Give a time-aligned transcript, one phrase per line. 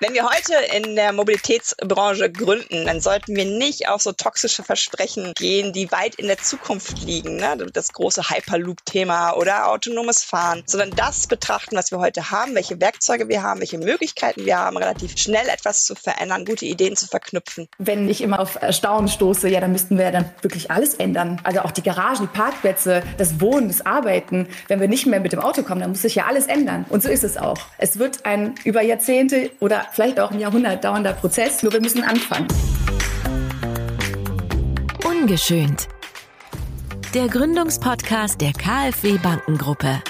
[0.00, 5.32] Wenn wir heute in der Mobilitätsbranche gründen, dann sollten wir nicht auf so toxische Versprechen
[5.34, 7.34] gehen, die weit in der Zukunft liegen.
[7.34, 7.56] Ne?
[7.72, 13.28] Das große Hyperloop-Thema oder autonomes Fahren, sondern das betrachten, was wir heute haben, welche Werkzeuge
[13.28, 17.68] wir haben, welche Möglichkeiten wir haben, relativ schnell etwas zu verändern, gute Ideen zu verknüpfen.
[17.78, 21.40] Wenn ich immer auf Erstaunen stoße, ja, dann müssten wir dann wirklich alles ändern.
[21.42, 24.46] Also auch die Garagen, die Parkplätze, das Wohnen, das Arbeiten.
[24.68, 26.86] Wenn wir nicht mehr mit dem Auto kommen, dann muss sich ja alles ändern.
[26.88, 27.58] Und so ist es auch.
[27.78, 32.02] Es wird ein über Jahrzehnte oder vielleicht auch ein Jahrhundert dauernder Prozess, nur wir müssen
[32.02, 32.48] anfangen.
[35.04, 35.88] Ungeschönt.
[37.14, 40.02] Der Gründungspodcast der KfW Bankengruppe.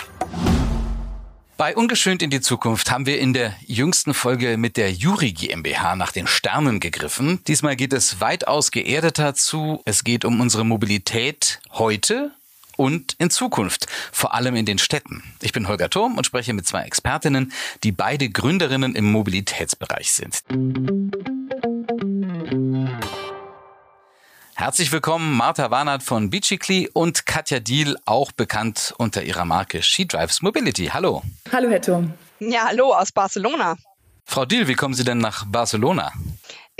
[1.59, 5.97] Bei Ungeschönt in die Zukunft haben wir in der jüngsten Folge mit der Juri GmbH
[5.97, 7.41] nach den Sternen gegriffen.
[7.49, 9.83] Diesmal geht es weitaus geerdeter zu.
[9.85, 12.31] Es geht um unsere Mobilität heute
[12.79, 15.23] und in Zukunft, vor allem in den Städten.
[15.43, 20.43] Ich bin Holger Thurm und spreche mit zwei Expertinnen, die beide Gründerinnen im Mobilitätsbereich sind.
[24.55, 30.07] Herzlich willkommen Martha Warnert von Beachically und Katja Diel, auch bekannt unter ihrer Marke She
[30.07, 30.87] Drives Mobility.
[30.87, 31.23] Hallo.
[31.53, 32.15] Hallo, Herr Thurm.
[32.41, 33.77] Ja, hallo aus Barcelona.
[34.25, 36.13] Frau Diel, wie kommen Sie denn nach Barcelona?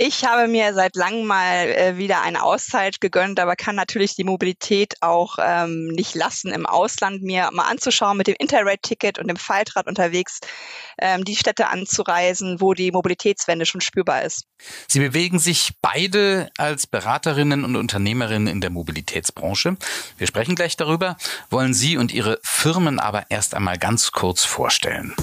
[0.01, 4.23] Ich habe mir seit langem mal äh, wieder eine Auszeit gegönnt, aber kann natürlich die
[4.23, 9.35] Mobilität auch ähm, nicht lassen, im Ausland mir mal anzuschauen, mit dem Interrail-Ticket und dem
[9.35, 10.39] Faltrad unterwegs
[10.99, 14.45] ähm, die Städte anzureisen, wo die Mobilitätswende schon spürbar ist.
[14.87, 19.75] Sie bewegen sich beide als Beraterinnen und Unternehmerinnen in der Mobilitätsbranche.
[20.17, 21.17] Wir sprechen gleich darüber,
[21.49, 25.13] wollen Sie und Ihre Firmen aber erst einmal ganz kurz vorstellen.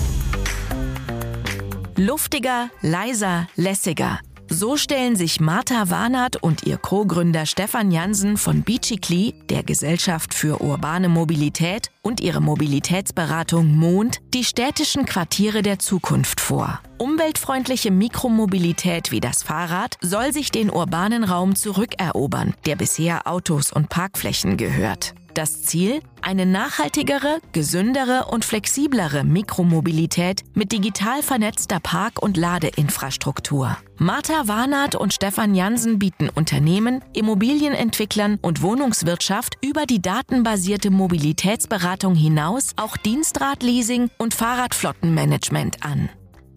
[1.96, 4.20] Luftiger, leiser, lässiger.
[4.48, 10.62] So stellen sich Martha Warnert und ihr Co-Gründer Stefan Jansen von Beachically, der Gesellschaft für
[10.62, 16.80] urbane Mobilität und ihre Mobilitätsberatung Mond, die städtischen Quartiere der Zukunft vor.
[16.98, 23.88] Umweltfreundliche Mikromobilität wie das Fahrrad soll sich den urbanen Raum zurückerobern, der bisher Autos und
[23.88, 25.14] Parkflächen gehört.
[25.36, 26.00] Das Ziel?
[26.22, 33.76] Eine nachhaltigere, gesündere und flexiblere Mikromobilität mit digital vernetzter Park- und Ladeinfrastruktur.
[33.98, 42.72] Martha Warnert und Stefan Jansen bieten Unternehmen, Immobilienentwicklern und Wohnungswirtschaft über die datenbasierte Mobilitätsberatung hinaus
[42.76, 46.08] auch Dienstradleasing und Fahrradflottenmanagement an.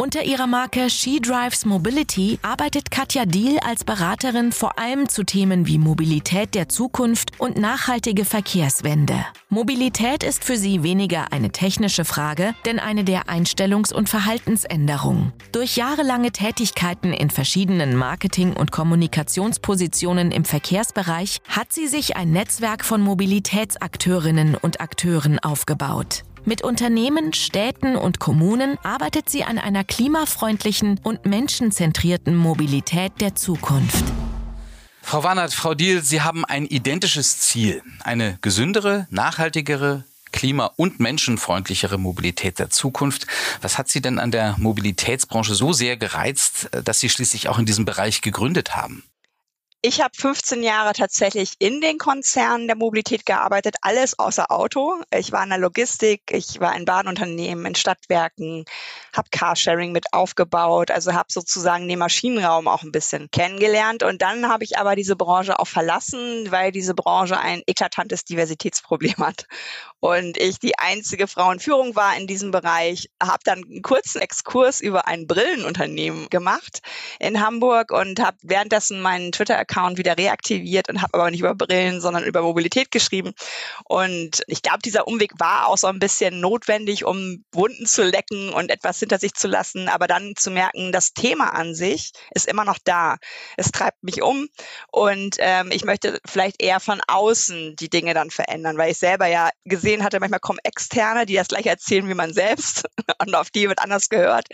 [0.01, 5.67] Unter ihrer Marke She Drives Mobility arbeitet Katja Diel als Beraterin vor allem zu Themen
[5.67, 9.25] wie Mobilität der Zukunft und nachhaltige Verkehrswende.
[9.49, 15.33] Mobilität ist für sie weniger eine technische Frage, denn eine der Einstellungs- und Verhaltensänderung.
[15.51, 22.85] Durch jahrelange Tätigkeiten in verschiedenen Marketing- und Kommunikationspositionen im Verkehrsbereich hat sie sich ein Netzwerk
[22.85, 26.23] von Mobilitätsakteurinnen und Akteuren aufgebaut.
[26.49, 34.03] Mit Unternehmen, Städten und Kommunen arbeitet sie an einer klimafreundlichen und menschenzentrierten Mobilität der Zukunft.
[35.03, 37.83] Frau Warnert, Frau Diel, Sie haben ein identisches Ziel.
[37.99, 43.27] Eine gesündere, nachhaltigere, klima- und menschenfreundlichere Mobilität der Zukunft.
[43.61, 47.67] Was hat Sie denn an der Mobilitätsbranche so sehr gereizt, dass Sie schließlich auch in
[47.67, 49.03] diesem Bereich gegründet haben?
[49.81, 55.01] Ich habe 15 Jahre tatsächlich in den Konzernen der Mobilität gearbeitet, alles außer Auto.
[55.09, 58.65] Ich war in der Logistik, ich war in Bahnunternehmen, in Stadtwerken,
[59.15, 64.03] habe Carsharing mit aufgebaut, also habe sozusagen den Maschinenraum auch ein bisschen kennengelernt.
[64.03, 69.15] Und dann habe ich aber diese Branche auch verlassen, weil diese Branche ein eklatantes Diversitätsproblem
[69.19, 69.45] hat.
[70.01, 74.19] Und ich die einzige Frau in Führung war in diesem Bereich, habe dann einen kurzen
[74.19, 76.81] Exkurs über ein Brillenunternehmen gemacht
[77.19, 81.55] in Hamburg und habe währenddessen meinen Twitter Account wieder reaktiviert und habe aber nicht über
[81.55, 83.33] Brillen, sondern über Mobilität geschrieben.
[83.85, 88.49] Und ich glaube, dieser Umweg war auch so ein bisschen notwendig, um Wunden zu lecken
[88.49, 92.47] und etwas hinter sich zu lassen, aber dann zu merken, das Thema an sich ist
[92.47, 93.17] immer noch da.
[93.57, 94.47] Es treibt mich um
[94.91, 99.27] und ähm, ich möchte vielleicht eher von außen die Dinge dann verändern, weil ich selber
[99.27, 102.87] ja gesehen hatte, manchmal kommen Externe, die das gleich erzählen wie man selbst
[103.21, 104.47] und auf die wird anders gehört,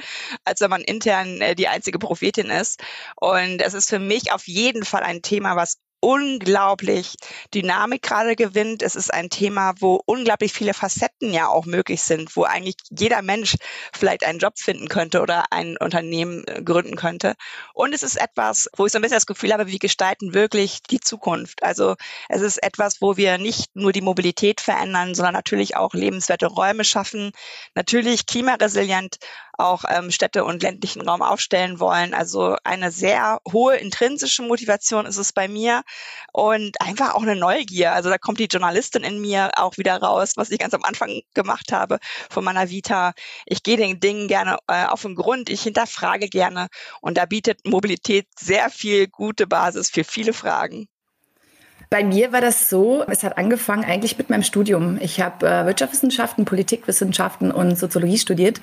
[0.43, 2.81] als wenn man intern äh, die einzige Prophetin ist.
[3.16, 7.16] Und es ist für mich auf jeden Fall ein Thema, was unglaublich
[7.52, 8.84] Dynamik gerade gewinnt.
[8.84, 13.23] Es ist ein Thema, wo unglaublich viele Facetten ja auch möglich sind, wo eigentlich jeder
[13.23, 13.55] Mensch
[13.91, 17.34] vielleicht einen Job finden könnte oder ein Unternehmen äh, gründen könnte.
[17.73, 20.84] Und es ist etwas, wo ich so ein bisschen das Gefühl habe, wir gestalten wirklich
[20.84, 21.63] die Zukunft.
[21.63, 21.96] Also
[22.29, 26.84] es ist etwas, wo wir nicht nur die Mobilität verändern, sondern natürlich auch lebenswerte Räume
[26.84, 27.31] schaffen,
[27.73, 29.17] natürlich klimaresilient
[29.57, 32.13] auch ähm, Städte und ländlichen Raum aufstellen wollen.
[32.13, 35.84] Also eine sehr hohe intrinsische Motivation ist es bei mir
[36.34, 37.93] und einfach auch eine Neugier.
[37.93, 41.22] Also da kommt die Journalistin in mir auch wieder raus, was ich ganz am Anfang
[41.34, 41.99] gemacht habe
[42.29, 43.13] von meiner Vita.
[43.46, 46.67] Ich gehe den Dingen gerne äh, auf den Grund, ich hinterfrage gerne
[47.02, 50.87] und da bietet Mobilität sehr viel gute Basis für viele Fragen.
[51.90, 54.97] Bei mir war das so, es hat angefangen eigentlich mit meinem Studium.
[55.02, 58.59] Ich habe äh, Wirtschaftswissenschaften, Politikwissenschaften und Soziologie studiert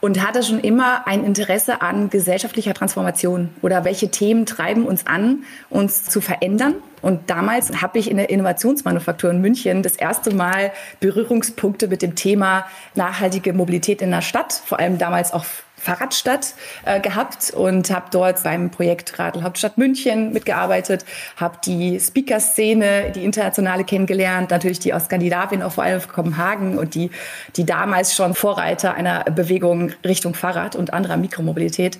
[0.00, 5.44] und hatte schon immer ein Interesse an gesellschaftlicher Transformation oder welche Themen treiben uns an,
[5.70, 6.74] uns zu verändern.
[7.00, 12.14] Und damals habe ich in der Innovationsmanufaktur in München das erste Mal Berührungspunkte mit dem
[12.14, 15.44] Thema nachhaltige Mobilität in der Stadt, vor allem damals auch
[15.84, 16.54] Fahrradstadt
[16.84, 21.04] äh, gehabt und habe dort beim Projekt Radl Hauptstadt München mitgearbeitet,
[21.36, 26.94] habe die Speaker-Szene, die internationale kennengelernt, natürlich die aus Skandinavien, auch vor allem Kopenhagen und
[26.94, 27.10] die,
[27.56, 31.98] die damals schon Vorreiter einer Bewegung Richtung Fahrrad und anderer Mikromobilität.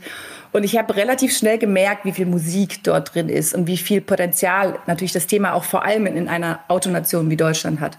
[0.52, 4.00] Und ich habe relativ schnell gemerkt, wie viel Musik dort drin ist und wie viel
[4.00, 7.98] Potenzial natürlich das Thema auch vor allem in einer Autonation wie Deutschland hat.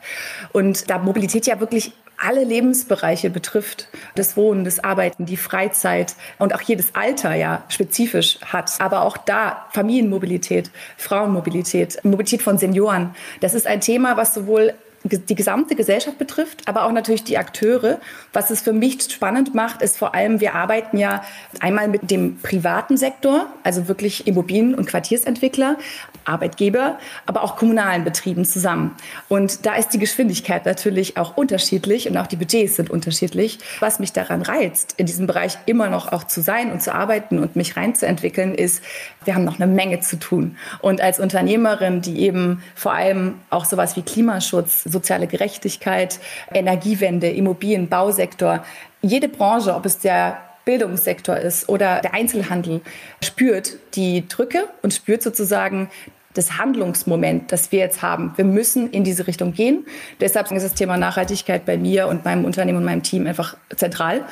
[0.53, 3.87] Und da Mobilität ja wirklich alle Lebensbereiche betrifft.
[4.15, 8.71] Das Wohnen, das Arbeiten, die Freizeit und auch jedes Alter ja spezifisch hat.
[8.79, 13.15] Aber auch da Familienmobilität, Frauenmobilität, Mobilität von Senioren.
[13.41, 14.73] Das ist ein Thema, was sowohl
[15.05, 17.99] die gesamte Gesellschaft betrifft, aber auch natürlich die Akteure.
[18.33, 21.23] Was es für mich spannend macht, ist vor allem, wir arbeiten ja
[21.59, 25.77] einmal mit dem privaten Sektor, also wirklich Immobilien- und Quartiersentwickler,
[26.25, 28.95] Arbeitgeber, aber auch kommunalen Betrieben zusammen.
[29.29, 33.59] Und da ist die Geschwindigkeit natürlich auch unterschiedlich und auch die Budgets sind unterschiedlich.
[33.79, 37.37] Was mich daran reizt, in diesem Bereich immer noch auch zu sein und zu arbeiten
[37.37, 38.83] und mich reinzuentwickeln, ist,
[39.23, 40.57] wir haben noch eine Menge zu tun.
[40.81, 46.19] Und als Unternehmerin, die eben vor allem auch sowas wie Klimaschutz, soziale Gerechtigkeit,
[46.53, 48.63] Energiewende, Immobilien, Bausektor,
[49.01, 52.81] jede Branche, ob es der Bildungssektor ist oder der Einzelhandel,
[53.23, 55.89] spürt die Drücke und spürt sozusagen
[56.33, 58.33] das Handlungsmoment, das wir jetzt haben.
[58.35, 59.85] Wir müssen in diese Richtung gehen.
[60.19, 64.25] Deshalb ist das Thema Nachhaltigkeit bei mir und meinem Unternehmen und meinem Team einfach zentral.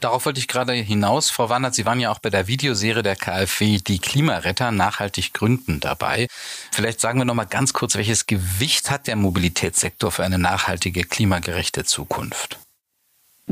[0.00, 1.30] Darauf wollte ich gerade hinaus.
[1.30, 5.80] Frau Wandert, Sie waren ja auch bei der Videoserie der KfW Die Klimaretter nachhaltig gründen
[5.80, 6.26] dabei.
[6.72, 11.04] Vielleicht sagen wir noch mal ganz kurz, welches Gewicht hat der Mobilitätssektor für eine nachhaltige,
[11.04, 12.58] klimagerechte Zukunft?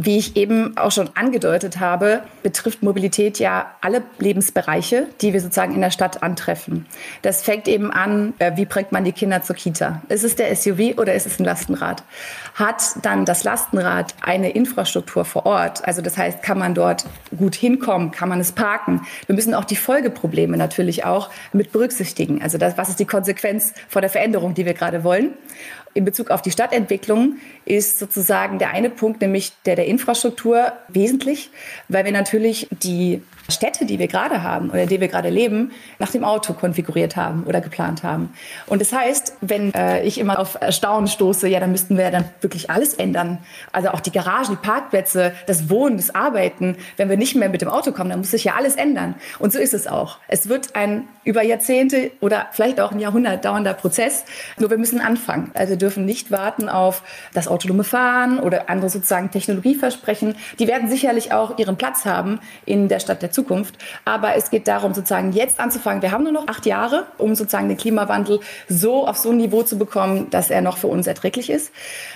[0.01, 5.75] Wie ich eben auch schon angedeutet habe, betrifft Mobilität ja alle Lebensbereiche, die wir sozusagen
[5.75, 6.87] in der Stadt antreffen.
[7.23, 10.01] Das fängt eben an, äh, wie bringt man die Kinder zur Kita?
[10.09, 12.05] Ist es der SUV oder ist es ein Lastenrad?
[12.55, 15.85] Hat dann das Lastenrad eine Infrastruktur vor Ort?
[15.85, 17.05] Also das heißt, kann man dort
[17.37, 18.13] gut hinkommen?
[18.13, 19.05] Kann man es parken?
[19.27, 22.41] Wir müssen auch die Folgeprobleme natürlich auch mit berücksichtigen.
[22.41, 25.33] Also das, was ist die Konsequenz vor der Veränderung, die wir gerade wollen?
[25.95, 31.51] In Bezug auf die Stadtentwicklung ist sozusagen der eine Punkt, nämlich der der Infrastruktur, wesentlich,
[31.89, 36.11] weil wir natürlich die Städte, die wir gerade haben oder denen wir gerade leben, nach
[36.11, 38.31] dem Auto konfiguriert haben oder geplant haben.
[38.67, 42.27] Und das heißt, wenn äh, ich immer auf Erstaunen stoße, ja, dann müssten wir dann
[42.43, 43.39] wirklich alles ändern.
[43.73, 46.77] Also auch die Garagen, die Parkplätze, das Wohnen, das Arbeiten.
[46.99, 49.15] Wenn wir nicht mehr mit dem Auto kommen, dann muss sich ja alles ändern.
[49.39, 50.19] Und so ist es auch.
[50.29, 54.25] Es wird ein über Jahrzehnte oder vielleicht auch ein Jahrhundert dauernder Prozess.
[54.59, 55.53] Nur wir müssen anfangen.
[55.55, 57.03] Also wir dürfen nicht warten auf
[57.33, 60.37] das autonome Fahren oder andere sozusagen Technologieversprechen.
[60.59, 63.38] Die werden sicherlich auch ihren Platz haben in der Stadt der Zukunft.
[64.05, 66.03] Aber es geht darum, sozusagen jetzt anzufangen.
[66.03, 69.63] Wir haben nur noch acht Jahre, um sozusagen den Klimawandel so auf so ein Niveau
[69.63, 71.73] zu bekommen, dass er noch für uns erträglich ist.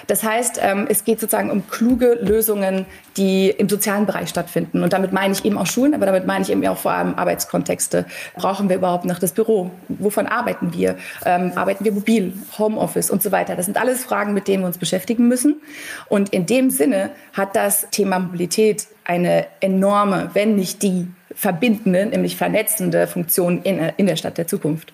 [0.07, 2.87] Das heißt, ähm, es geht sozusagen um kluge Lösungen,
[3.17, 4.83] die im sozialen Bereich stattfinden.
[4.83, 7.15] Und damit meine ich eben auch Schulen, aber damit meine ich eben auch vor allem
[7.15, 8.07] Arbeitskontexte.
[8.35, 9.71] Brauchen wir überhaupt noch das Büro?
[9.88, 10.97] Wovon arbeiten wir?
[11.25, 13.57] Ähm, arbeiten wir mobil, Homeoffice und so weiter?
[13.57, 15.61] Das sind alles Fragen, mit denen wir uns beschäftigen müssen.
[16.09, 22.37] Und in dem Sinne hat das Thema Mobilität eine enorme, wenn nicht die verbindende, nämlich
[22.37, 24.92] vernetzende Funktion in, in der Stadt der Zukunft.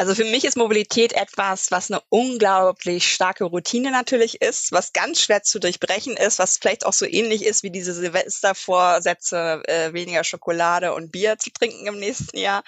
[0.00, 5.20] Also für mich ist Mobilität etwas, was eine unglaublich starke Routine natürlich ist, was ganz
[5.20, 10.24] schwer zu durchbrechen ist, was vielleicht auch so ähnlich ist wie diese Silvestervorsätze, äh, weniger
[10.24, 12.64] Schokolade und Bier zu trinken im nächsten Jahr.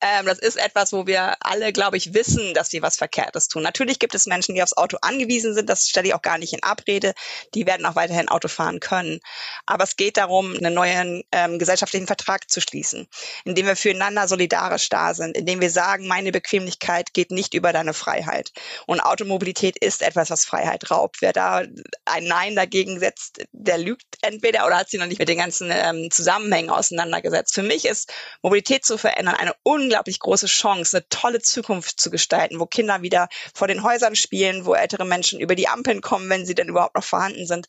[0.00, 3.62] Ähm, das ist etwas, wo wir alle, glaube ich, wissen, dass sie was Verkehrtes tun.
[3.62, 6.54] Natürlich gibt es Menschen, die aufs Auto angewiesen sind, das stelle ich auch gar nicht
[6.54, 7.12] in Abrede.
[7.52, 9.20] Die werden auch weiterhin Auto fahren können.
[9.66, 13.06] Aber es geht darum, einen neuen ähm, gesellschaftlichen Vertrag zu schließen,
[13.44, 17.72] indem wir füreinander solidarisch da sind, indem wir sagen, meine Bequemlichkeit Geschwindigkeit geht nicht über
[17.72, 18.52] deine Freiheit.
[18.86, 21.16] Und Automobilität ist etwas, was Freiheit raubt.
[21.20, 21.62] Wer da
[22.04, 25.70] ein Nein dagegen setzt, der lügt entweder oder hat sich noch nicht mit den ganzen
[25.72, 27.54] ähm, Zusammenhängen auseinandergesetzt.
[27.54, 28.12] Für mich ist
[28.42, 33.28] Mobilität zu verändern eine unglaublich große Chance, eine tolle Zukunft zu gestalten, wo Kinder wieder
[33.54, 36.94] vor den Häusern spielen, wo ältere Menschen über die Ampeln kommen, wenn sie denn überhaupt
[36.94, 37.66] noch vorhanden sind.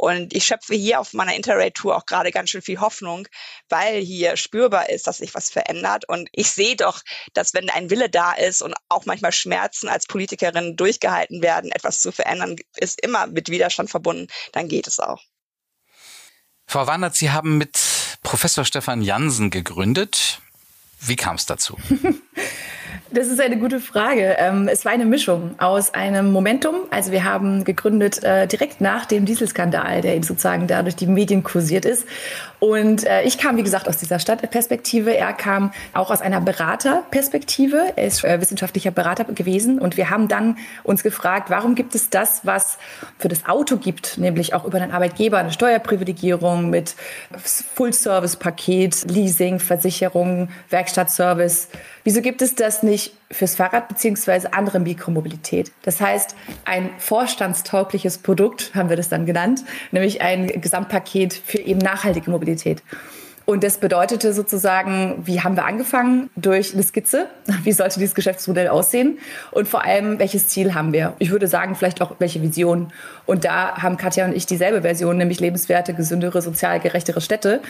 [0.00, 3.28] Und ich schöpfe hier auf meiner Interrail-Tour auch gerade ganz schön viel Hoffnung,
[3.68, 6.08] weil hier spürbar ist, dass sich was verändert.
[6.08, 7.02] Und ich sehe doch,
[7.34, 12.00] dass wenn ein Wille da ist und auch manchmal Schmerzen als Politikerin durchgehalten werden, etwas
[12.00, 15.22] zu verändern, ist immer mit Widerstand verbunden, dann geht es auch.
[16.66, 17.78] Frau Wandert, Sie haben mit
[18.22, 20.40] Professor Stefan Jansen gegründet.
[21.00, 21.76] Wie kam es dazu?
[23.12, 24.36] Das ist eine gute Frage.
[24.38, 26.76] Ähm, es war eine Mischung aus einem Momentum.
[26.90, 31.08] Also wir haben gegründet äh, direkt nach dem Dieselskandal, der eben sozusagen da durch die
[31.08, 32.06] Medien kursiert ist.
[32.60, 35.16] Und äh, ich kam, wie gesagt, aus dieser Stadtperspektive.
[35.16, 37.94] Er kam auch aus einer Beraterperspektive.
[37.96, 39.80] Er ist äh, wissenschaftlicher Berater gewesen.
[39.80, 42.78] Und wir haben dann uns gefragt, warum gibt es das, was
[43.18, 46.94] für das Auto gibt, nämlich auch über den Arbeitgeber eine Steuerprivilegierung mit
[47.74, 51.66] Full-Service-Paket, Leasing, Versicherung, Werkstattservice.
[52.04, 55.70] Wieso gibt es das nicht fürs Fahrrad beziehungsweise andere Mikromobilität?
[55.82, 61.78] Das heißt, ein vorstandstaugliches Produkt haben wir das dann genannt, nämlich ein Gesamtpaket für eben
[61.78, 62.82] nachhaltige Mobilität.
[63.50, 66.30] Und das bedeutete sozusagen, wie haben wir angefangen?
[66.36, 67.26] Durch eine Skizze.
[67.64, 69.18] Wie sollte dieses Geschäftsmodell aussehen?
[69.50, 71.14] Und vor allem, welches Ziel haben wir?
[71.18, 72.92] Ich würde sagen, vielleicht auch welche Vision.
[73.26, 77.60] Und da haben Katja und ich dieselbe Version, nämlich lebenswerte, gesündere, sozial gerechtere Städte.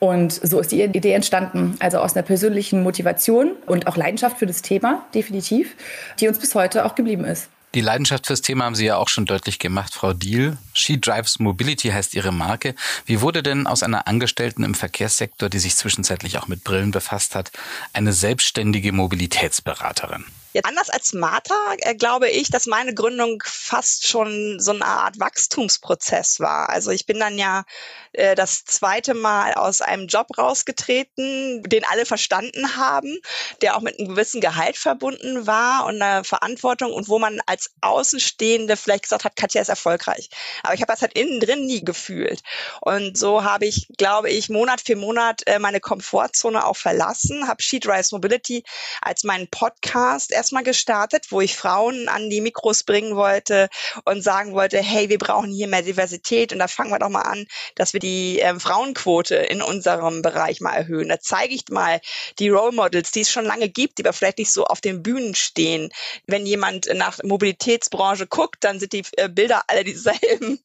[0.00, 4.46] Und so ist die Idee entstanden, also aus einer persönlichen Motivation und auch Leidenschaft für
[4.46, 5.76] das Thema, definitiv,
[6.18, 7.48] die uns bis heute auch geblieben ist.
[7.74, 10.56] Die Leidenschaft fürs Thema haben Sie ja auch schon deutlich gemacht, Frau Diel.
[10.72, 12.74] She Drives Mobility heißt Ihre Marke.
[13.06, 17.36] Wie wurde denn aus einer Angestellten im Verkehrssektor, die sich zwischenzeitlich auch mit Brillen befasst
[17.36, 17.52] hat,
[17.92, 20.24] eine selbstständige Mobilitätsberaterin?
[20.52, 25.20] Jetzt anders als Martha äh, glaube ich, dass meine Gründung fast schon so eine Art
[25.20, 26.68] Wachstumsprozess war.
[26.70, 27.64] Also ich bin dann ja
[28.12, 33.16] äh, das zweite Mal aus einem Job rausgetreten, den alle verstanden haben,
[33.62, 37.70] der auch mit einem gewissen Gehalt verbunden war und einer Verantwortung und wo man als
[37.80, 40.30] Außenstehende vielleicht gesagt hat, Katja ist erfolgreich.
[40.64, 42.42] Aber ich habe das halt innen drin nie gefühlt.
[42.80, 47.62] Und so habe ich, glaube ich, Monat für Monat äh, meine Komfortzone auch verlassen, habe
[47.62, 48.64] Sheet Rise Mobility
[49.00, 53.68] als meinen Podcast erstmal gestartet, wo ich Frauen an die Mikros bringen wollte
[54.06, 57.20] und sagen wollte, hey, wir brauchen hier mehr Diversität und da fangen wir doch mal
[57.20, 57.44] an,
[57.74, 61.10] dass wir die ähm, Frauenquote in unserem Bereich mal erhöhen.
[61.10, 62.00] Da zeige ich mal
[62.38, 65.02] die Role Models, die es schon lange gibt, die aber vielleicht nicht so auf den
[65.02, 65.90] Bühnen stehen.
[66.26, 70.62] Wenn jemand nach Mobilitätsbranche guckt, dann sind die äh, Bilder alle dieselben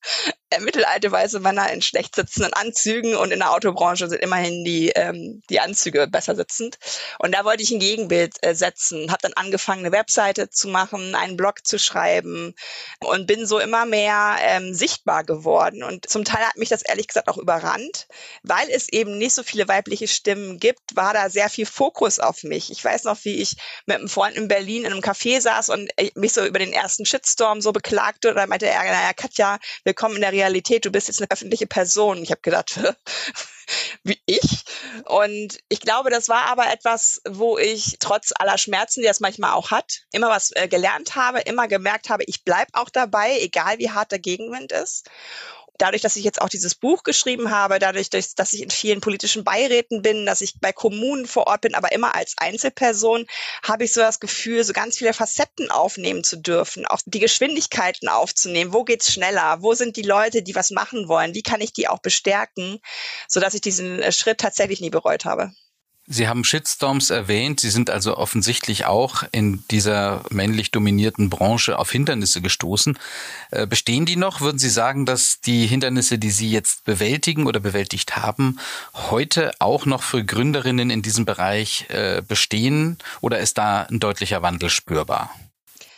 [0.55, 4.89] äh, mittelalte weiße Männer in schlecht sitzenden Anzügen und in der Autobranche sind immerhin die,
[4.89, 6.77] ähm, die Anzüge besser sitzend.
[7.19, 11.15] Und da wollte ich ein Gegenbild äh, setzen, habe dann angefangen, eine Webseite zu machen,
[11.15, 12.53] einen Blog zu schreiben
[12.99, 15.83] und bin so immer mehr ähm, sichtbar geworden.
[15.83, 18.07] Und zum Teil hat mich das ehrlich gesagt auch überrannt,
[18.43, 22.43] weil es eben nicht so viele weibliche Stimmen gibt, war da sehr viel Fokus auf
[22.43, 22.71] mich.
[22.71, 25.89] Ich weiß noch, wie ich mit einem Freund in Berlin in einem Café saß und
[26.15, 28.33] mich so über den ersten Shitstorm so beklagte.
[28.33, 32.21] Dann meinte er, naja, Katja, willkommen in der Realität, du bist jetzt eine öffentliche Person.
[32.21, 32.79] Ich habe gedacht,
[34.03, 34.63] wie ich.
[35.05, 39.53] Und ich glaube, das war aber etwas, wo ich trotz aller Schmerzen, die das manchmal
[39.53, 43.79] auch hat, immer was äh, gelernt habe, immer gemerkt habe, ich bleib auch dabei, egal
[43.79, 45.09] wie hart der Gegenwind ist
[45.77, 49.43] dadurch, dass ich jetzt auch dieses Buch geschrieben habe, dadurch, dass ich in vielen politischen
[49.43, 53.25] Beiräten bin, dass ich bei Kommunen vor Ort bin, aber immer als Einzelperson,
[53.63, 58.07] habe ich so das Gefühl, so ganz viele Facetten aufnehmen zu dürfen, auch die Geschwindigkeiten
[58.07, 58.73] aufzunehmen.
[58.73, 59.61] Wo geht's schneller?
[59.61, 61.33] Wo sind die Leute, die was machen wollen?
[61.33, 62.79] Wie kann ich die auch bestärken,
[63.27, 65.51] so dass ich diesen äh, Schritt tatsächlich nie bereut habe?
[66.07, 67.59] Sie haben Shitstorms erwähnt.
[67.59, 72.99] Sie sind also offensichtlich auch in dieser männlich dominierten Branche auf Hindernisse gestoßen.
[73.49, 74.39] Äh, bestehen die noch?
[74.41, 78.59] Würden Sie sagen, dass die Hindernisse, die Sie jetzt bewältigen oder bewältigt haben,
[78.93, 82.99] heute auch noch für Gründerinnen in diesem Bereich äh, bestehen?
[83.21, 85.31] Oder ist da ein deutlicher Wandel spürbar?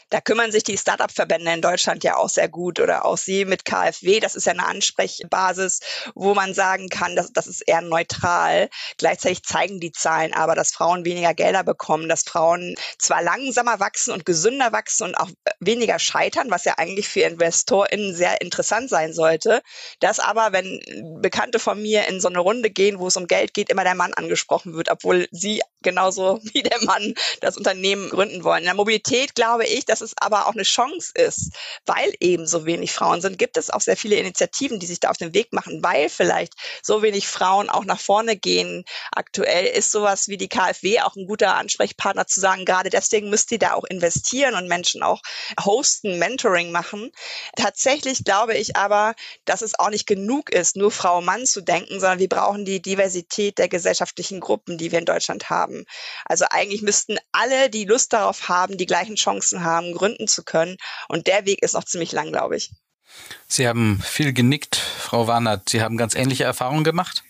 [0.09, 3.65] Da kümmern sich die Startup-Verbände in Deutschland ja auch sehr gut oder auch Sie mit
[3.65, 4.19] KfW.
[4.19, 5.79] Das ist ja eine Ansprechbasis,
[6.15, 8.69] wo man sagen kann, dass, das ist eher neutral.
[8.97, 14.13] Gleichzeitig zeigen die Zahlen aber, dass Frauen weniger Gelder bekommen, dass Frauen zwar langsamer wachsen
[14.13, 19.13] und gesünder wachsen und auch weniger scheitern, was ja eigentlich für InvestorInnen sehr interessant sein
[19.13, 19.61] sollte.
[19.99, 20.79] Dass aber, wenn
[21.21, 23.95] Bekannte von mir in so eine Runde gehen, wo es um Geld geht, immer der
[23.95, 28.59] Mann angesprochen wird, obwohl sie genauso wie der Mann das Unternehmen gründen wollen.
[28.59, 31.51] In der Mobilität glaube ich, dass es aber auch eine Chance ist,
[31.85, 35.09] weil eben so wenig Frauen sind, gibt es auch sehr viele Initiativen, die sich da
[35.09, 38.83] auf den Weg machen, weil vielleicht so wenig Frauen auch nach vorne gehen.
[39.11, 43.51] Aktuell ist sowas wie die KfW auch ein guter Ansprechpartner zu sagen, gerade deswegen müsst
[43.51, 45.21] ihr da auch investieren und Menschen auch
[45.63, 47.11] hosten, Mentoring machen.
[47.55, 49.15] Tatsächlich glaube ich aber,
[49.45, 52.81] dass es auch nicht genug ist, nur Frau Mann zu denken, sondern wir brauchen die
[52.81, 55.85] Diversität der gesellschaftlichen Gruppen, die wir in Deutschland haben haben.
[56.25, 60.77] Also eigentlich müssten alle, die Lust darauf haben, die gleichen Chancen haben, gründen zu können.
[61.07, 62.71] Und der Weg ist noch ziemlich lang, glaube ich.
[63.47, 65.69] Sie haben viel genickt, Frau Warnert.
[65.69, 67.23] Sie haben ganz ähnliche Erfahrungen gemacht?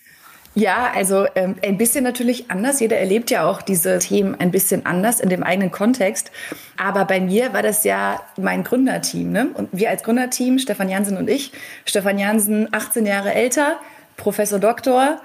[0.54, 2.80] Ja, also ähm, ein bisschen natürlich anders.
[2.80, 6.32] Jeder erlebt ja auch diese Themen ein bisschen anders in dem eigenen Kontext.
[6.76, 9.30] Aber bei mir war das ja mein Gründerteam.
[9.30, 9.50] Ne?
[9.54, 11.52] Und wir als Gründerteam, Stefan Jansen und ich,
[11.84, 13.78] Stefan Jansen 18 Jahre älter,
[14.16, 15.20] Professor Doktor,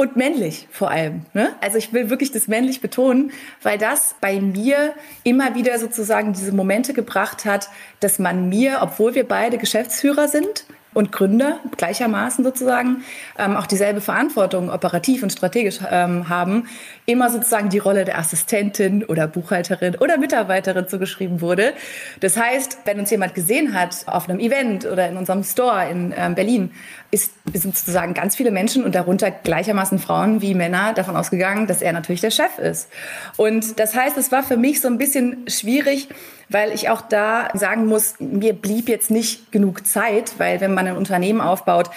[0.00, 1.26] und männlich vor allem.
[1.34, 1.54] Ne?
[1.60, 6.52] Also ich will wirklich das männlich betonen, weil das bei mir immer wieder sozusagen diese
[6.52, 7.68] Momente gebracht hat,
[8.00, 13.04] dass man mir, obwohl wir beide Geschäftsführer sind, und Gründer gleichermaßen sozusagen
[13.38, 16.68] ähm, auch dieselbe Verantwortung operativ und strategisch ähm, haben,
[17.06, 21.74] immer sozusagen die Rolle der Assistentin oder Buchhalterin oder Mitarbeiterin zugeschrieben wurde.
[22.20, 26.12] Das heißt, wenn uns jemand gesehen hat auf einem Event oder in unserem Store in
[26.16, 26.72] ähm, Berlin,
[27.10, 31.82] ist, sind sozusagen ganz viele Menschen und darunter gleichermaßen Frauen wie Männer davon ausgegangen, dass
[31.82, 32.88] er natürlich der Chef ist.
[33.36, 36.08] Und das heißt, es war für mich so ein bisschen schwierig,
[36.48, 40.86] weil ich auch da sagen muss, mir blieb jetzt nicht genug Zeit, weil wenn man
[40.86, 41.90] ein Unternehmen aufbaut,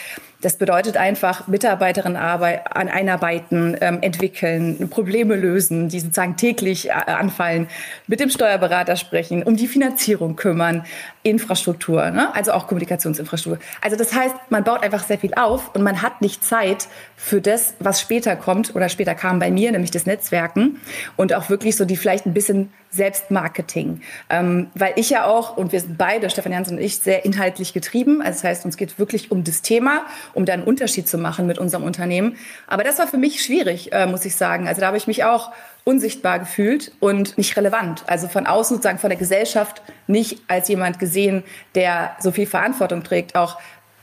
[0.43, 7.67] das bedeutet einfach Mitarbeiterinnen einarbeiten, ähm, entwickeln, Probleme lösen, die sozusagen täglich äh, anfallen,
[8.07, 10.85] mit dem Steuerberater sprechen, um die Finanzierung kümmern,
[11.23, 12.35] Infrastruktur, ne?
[12.35, 13.63] also auch Kommunikationsinfrastruktur.
[13.81, 17.39] Also das heißt, man baut einfach sehr viel auf und man hat nicht Zeit für
[17.39, 20.81] das, was später kommt oder später kam bei mir, nämlich das Netzwerken
[21.15, 24.01] und auch wirklich so die vielleicht ein bisschen Selbstmarketing.
[24.29, 27.73] Ähm, weil ich ja auch, und wir sind beide, Stefan Jans und ich, sehr inhaltlich
[27.73, 28.21] getrieben.
[28.21, 31.47] Also das heißt, uns geht wirklich um das Thema, um da einen Unterschied zu machen
[31.47, 32.37] mit unserem Unternehmen.
[32.67, 34.67] Aber das war für mich schwierig, äh, muss ich sagen.
[34.67, 35.51] Also da habe ich mich auch
[35.83, 38.03] unsichtbar gefühlt und nicht relevant.
[38.07, 41.43] Also von außen sozusagen von der Gesellschaft nicht als jemand gesehen,
[41.75, 43.57] der so viel Verantwortung trägt, auch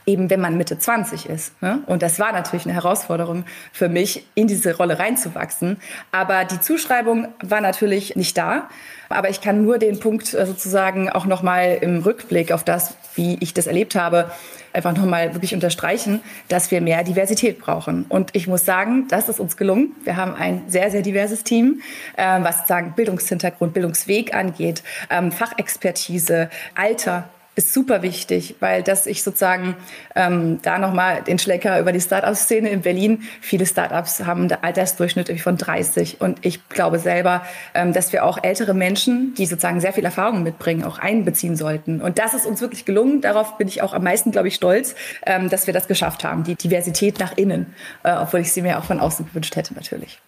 [0.06, 1.60] eben wenn man Mitte 20 ist.
[1.62, 1.82] Ne?
[1.86, 5.78] Und das war natürlich eine Herausforderung für mich, in diese Rolle reinzuwachsen.
[6.12, 8.68] Aber die Zuschreibung war natürlich nicht da.
[9.08, 13.36] Aber ich kann nur den Punkt äh, sozusagen auch nochmal im Rückblick auf das, wie
[13.40, 14.30] ich das erlebt habe,
[14.72, 18.06] einfach nochmal wirklich unterstreichen, dass wir mehr Diversität brauchen.
[18.08, 19.96] Und ich muss sagen, das ist uns gelungen.
[20.04, 21.80] Wir haben ein sehr, sehr diverses Team,
[22.16, 27.28] äh, was sagen Bildungshintergrund, Bildungsweg angeht, ähm, Fachexpertise, Alter,
[27.60, 29.76] ist super wichtig, weil dass ich sozusagen
[30.16, 33.22] ähm, da nochmal den Schlecker über die Startup-Szene in Berlin.
[33.40, 37.42] Viele Startups haben einen Altersdurchschnitt von 30 und ich glaube selber,
[37.74, 42.00] ähm, dass wir auch ältere Menschen, die sozusagen sehr viel Erfahrung mitbringen, auch einbeziehen sollten.
[42.00, 43.20] Und das ist uns wirklich gelungen.
[43.20, 44.94] Darauf bin ich auch am meisten, glaube ich, stolz,
[45.26, 48.78] ähm, dass wir das geschafft haben, die Diversität nach innen, äh, obwohl ich sie mir
[48.78, 50.18] auch von außen gewünscht hätte natürlich.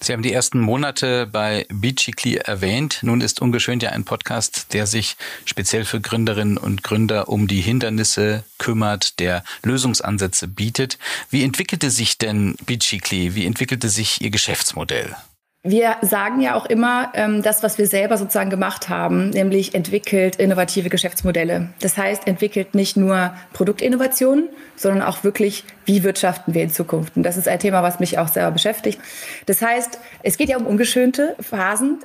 [0.00, 3.00] Sie haben die ersten Monate bei Beachikli erwähnt.
[3.02, 7.60] Nun ist Ungeschönt ja ein Podcast, der sich speziell für Gründerinnen und Gründer um die
[7.60, 10.98] Hindernisse kümmert, der Lösungsansätze bietet.
[11.30, 13.34] Wie entwickelte sich denn Beachikli?
[13.34, 15.16] Wie entwickelte sich Ihr Geschäftsmodell?
[15.62, 20.36] Wir sagen ja auch immer, ähm, das, was wir selber sozusagen gemacht haben, nämlich entwickelt
[20.36, 21.68] innovative Geschäftsmodelle.
[21.80, 27.14] Das heißt, entwickelt nicht nur Produktinnovationen, sondern auch wirklich, wie wirtschaften wir in Zukunft.
[27.14, 28.98] Und das ist ein Thema, was mich auch selber beschäftigt.
[29.44, 31.98] Das heißt, es geht ja um ungeschönte Phasen.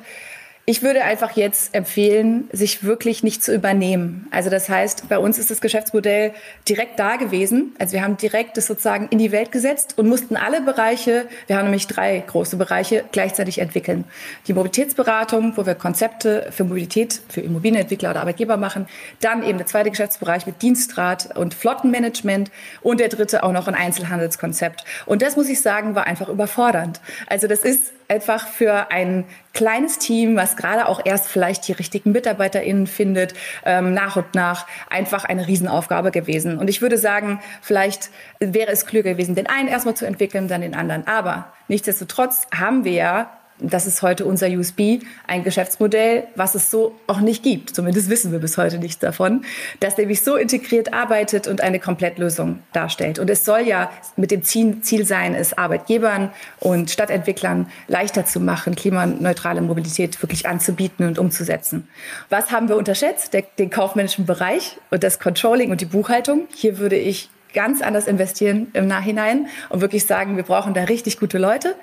[0.67, 4.27] Ich würde einfach jetzt empfehlen, sich wirklich nicht zu übernehmen.
[4.31, 6.33] Also das heißt, bei uns ist das Geschäftsmodell
[6.67, 7.75] direkt da gewesen.
[7.77, 11.57] Also wir haben direkt das sozusagen in die Welt gesetzt und mussten alle Bereiche, wir
[11.57, 14.05] haben nämlich drei große Bereiche, gleichzeitig entwickeln.
[14.47, 18.87] Die Mobilitätsberatung, wo wir Konzepte für Mobilität für Immobilienentwickler oder Arbeitgeber machen.
[19.19, 22.49] Dann eben der zweite Geschäftsbereich mit Dienstrat und Flottenmanagement
[22.81, 24.83] und der dritte auch noch ein Einzelhandelskonzept.
[25.05, 27.01] Und das muss ich sagen, war einfach überfordernd.
[27.27, 32.11] Also das ist einfach für ein kleines Team, was gerade auch erst vielleicht die richtigen
[32.11, 36.57] MitarbeiterInnen findet, ähm, nach und nach einfach eine Riesenaufgabe gewesen.
[36.57, 40.61] Und ich würde sagen, vielleicht wäre es klüger gewesen, den einen erstmal zu entwickeln, dann
[40.61, 41.07] den anderen.
[41.07, 46.95] Aber nichtsdestotrotz haben wir ja das ist heute unser USB, ein Geschäftsmodell, was es so
[47.07, 47.75] auch nicht gibt.
[47.75, 49.45] Zumindest wissen wir bis heute nichts davon,
[49.79, 53.17] das nämlich so integriert arbeitet und eine Komplettlösung darstellt.
[53.17, 58.75] Und es soll ja mit dem Ziel sein, es Arbeitgebern und Stadtentwicklern leichter zu machen,
[58.75, 61.87] klimaneutrale Mobilität wirklich anzubieten und umzusetzen.
[62.29, 63.35] Was haben wir unterschätzt?
[63.57, 66.47] Den kaufmännischen Bereich und das Controlling und die Buchhaltung.
[66.53, 71.19] Hier würde ich ganz anders investieren im Nachhinein und wirklich sagen, wir brauchen da richtig
[71.19, 71.75] gute Leute.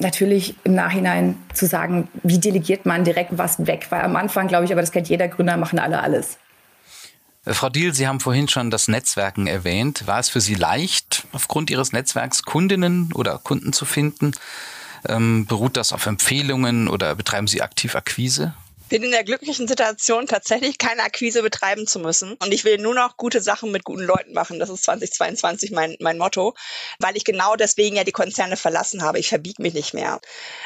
[0.00, 4.64] Natürlich im Nachhinein zu sagen, wie delegiert man direkt was weg, weil am Anfang, glaube
[4.64, 6.38] ich, aber das kennt jeder Gründer, machen alle alles.
[7.44, 10.06] Äh, Frau Diel, Sie haben vorhin schon das Netzwerken erwähnt.
[10.06, 14.32] War es für Sie leicht, aufgrund Ihres Netzwerks Kundinnen oder Kunden zu finden?
[15.08, 18.54] Ähm, beruht das auf Empfehlungen oder betreiben Sie aktiv Akquise?
[18.88, 22.34] Bin in der glücklichen Situation, tatsächlich keine Akquise betreiben zu müssen.
[22.34, 24.58] Und ich will nur noch gute Sachen mit guten Leuten machen.
[24.58, 26.54] Das ist 2022 mein, mein Motto,
[26.98, 29.18] weil ich genau deswegen ja die Konzerne verlassen habe.
[29.18, 30.20] Ich verbiege mich nicht mehr.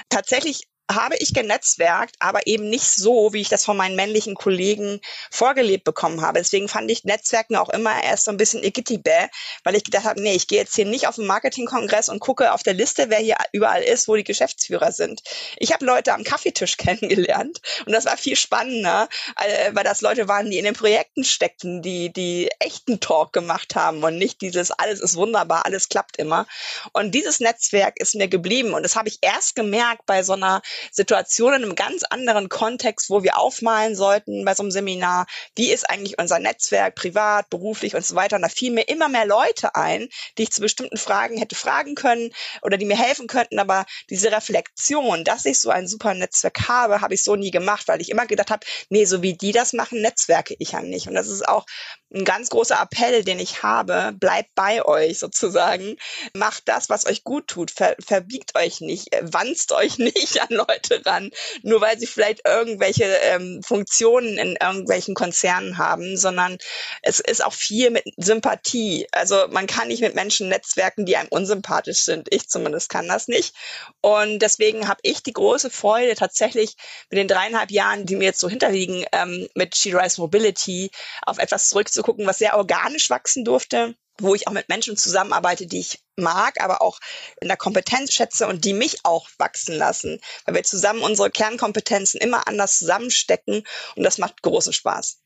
[0.09, 5.01] Tatsächlich habe ich genetzwerkt, aber eben nicht so, wie ich das von meinen männlichen Kollegen
[5.31, 6.39] vorgelebt bekommen habe.
[6.39, 9.29] Deswegen fand ich Netzwerken auch immer erst so ein bisschen igittibä,
[9.65, 12.53] weil ich gedacht habe, nee, ich gehe jetzt hier nicht auf den Marketingkongress und gucke
[12.53, 15.23] auf der Liste, wer hier überall ist, wo die Geschäftsführer sind.
[15.57, 20.29] Ich habe Leute am Kaffeetisch kennengelernt und das war viel spannender, äh, weil das Leute
[20.29, 24.71] waren, die in den Projekten steckten, die die echten Talk gemacht haben und nicht dieses
[24.71, 26.47] alles ist wunderbar, alles klappt immer.
[26.93, 30.63] Und dieses Netzwerk ist mir geblieben und das habe ich erst gemerkt bei so einer
[30.91, 35.71] Situation in einem ganz anderen Kontext, wo wir aufmalen sollten bei so einem Seminar, wie
[35.71, 38.37] ist eigentlich unser Netzwerk, privat, beruflich und so weiter.
[38.37, 41.95] Und da fielen mir immer mehr Leute ein, die ich zu bestimmten Fragen hätte fragen
[41.95, 42.31] können
[42.63, 43.59] oder die mir helfen könnten.
[43.59, 47.89] Aber diese Reflexion, dass ich so ein super Netzwerk habe, habe ich so nie gemacht,
[47.89, 51.09] weil ich immer gedacht habe, nee, so wie die das machen, netzwerke ich ja nicht.
[51.09, 51.67] Und das ist auch
[52.15, 54.13] ein ganz großer Appell, den ich habe.
[54.19, 55.97] Bleibt bei euch sozusagen.
[56.35, 57.71] Macht das, was euch gut tut.
[57.71, 59.09] Ver verbiegt euch nicht.
[59.23, 61.31] Wanzt euch nicht an Leute ran,
[61.63, 66.59] nur weil sie vielleicht irgendwelche ähm, Funktionen in irgendwelchen Konzernen haben, sondern
[67.03, 69.07] es ist auch viel mit Sympathie.
[69.13, 72.29] Also man kann nicht mit Menschen netzwerken, die einem unsympathisch sind.
[72.31, 73.55] Ich zumindest kann das nicht.
[74.01, 76.77] Und deswegen habe ich die große Freude, tatsächlich
[77.11, 80.91] mit den dreieinhalb Jahren, die mir jetzt so hinterliegen, ähm, mit She Rise Mobility
[81.23, 85.81] auf etwas zurückzugucken, was sehr organisch wachsen durfte wo ich auch mit Menschen zusammenarbeite, die
[85.81, 86.99] ich mag, aber auch
[87.41, 92.21] in der Kompetenz schätze und die mich auch wachsen lassen, weil wir zusammen unsere Kernkompetenzen
[92.21, 93.65] immer anders zusammenstecken
[93.97, 95.19] und das macht großen Spaß.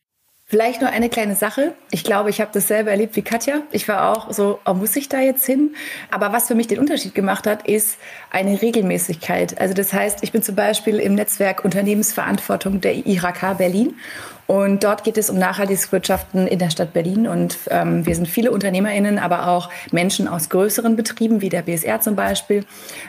[0.48, 1.74] Vielleicht nur eine kleine Sache.
[1.90, 3.62] Ich glaube, ich habe das selber erlebt wie Katja.
[3.72, 5.74] Ich war auch so, oh, muss ich da jetzt hin?
[6.12, 7.96] Aber was für mich den Unterschied gemacht hat, ist
[8.30, 9.60] eine Regelmäßigkeit.
[9.60, 13.98] Also das heißt, ich bin zum Beispiel im Netzwerk Unternehmensverantwortung der IHK Berlin
[14.46, 17.26] und dort geht es um nachhaltiges Wirtschaften in der Stadt Berlin.
[17.26, 22.00] Und ähm, wir sind viele UnternehmerInnen, aber auch Menschen aus größeren Betrieben, wie der BSR
[22.00, 22.64] zum Beispiel,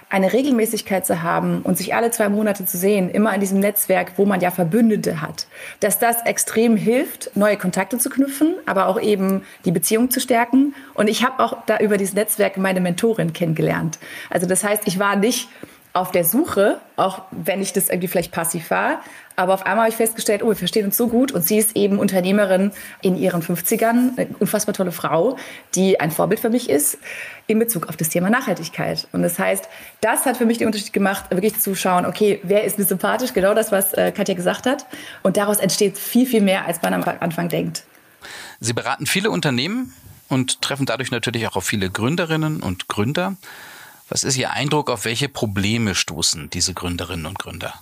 [0.10, 4.14] eine Regelmäßigkeit zu haben und sich alle zwei Monate zu sehen, immer in diesem Netzwerk,
[4.18, 5.48] wo man ja Verbündete hat.
[5.80, 10.74] Dass das extrem hilft, neue Kontakte zu knüpfen, aber auch eben die Beziehung zu stärken.
[10.96, 14.00] Und ich habe auch da über dieses Netzwerk meine Mentorin kennengelernt.
[14.32, 15.50] Also das heißt, ich war nicht
[15.98, 19.02] auf der Suche, auch wenn ich das irgendwie vielleicht passiv war.
[19.36, 21.32] Aber auf einmal habe ich festgestellt, oh, wir verstehen uns so gut.
[21.32, 25.38] Und sie ist eben Unternehmerin in ihren 50ern, eine unfassbar tolle Frau,
[25.76, 27.00] die ein Vorbild für mich ist
[27.48, 29.08] in Bezug auf das Thema Nachhaltigkeit.
[29.12, 29.68] Und das heißt,
[30.02, 33.34] das hat für mich den Unterschied gemacht, wirklich zu schauen, okay, wer ist mir sympathisch?
[33.34, 34.86] Genau das, was äh, Katja gesagt hat.
[35.24, 37.84] Und daraus entsteht viel, viel mehr, als man am Anfang denkt.
[38.60, 39.94] Sie beraten viele Unternehmen
[40.30, 43.36] und treffen dadurch natürlich auch auf viele Gründerinnen und Gründer.
[44.10, 47.74] Was ist Ihr Eindruck, auf welche Probleme stoßen diese Gründerinnen und Gründer?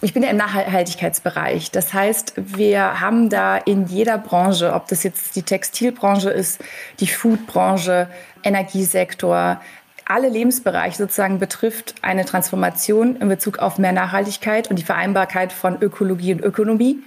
[0.00, 1.72] Ich bin ja im Nachhaltigkeitsbereich.
[1.72, 6.60] Das heißt, wir haben da in jeder Branche, ob das jetzt die Textilbranche ist,
[7.00, 8.08] die Foodbranche,
[8.44, 9.60] Energiesektor,
[10.04, 15.82] alle Lebensbereiche sozusagen betrifft eine Transformation in Bezug auf mehr Nachhaltigkeit und die Vereinbarkeit von
[15.82, 16.98] Ökologie und Ökonomie.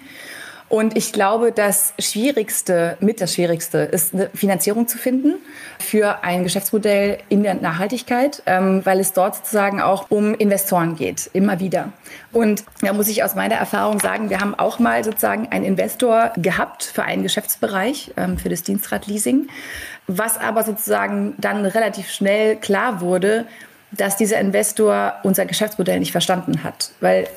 [0.72, 5.34] Und ich glaube, das Schwierigste, mit das Schwierigste, ist eine Finanzierung zu finden
[5.80, 11.30] für ein Geschäftsmodell in der Nachhaltigkeit, ähm, weil es dort sozusagen auch um Investoren geht,
[11.34, 11.92] immer wieder.
[12.32, 16.32] Und da muss ich aus meiner Erfahrung sagen, wir haben auch mal sozusagen einen Investor
[16.38, 19.50] gehabt für einen Geschäftsbereich, ähm, für das Dienstradleasing,
[20.08, 23.46] was aber sozusagen dann relativ schnell klar wurde,
[23.92, 27.28] dass dieser Investor unser Geschäftsmodell nicht verstanden hat, weil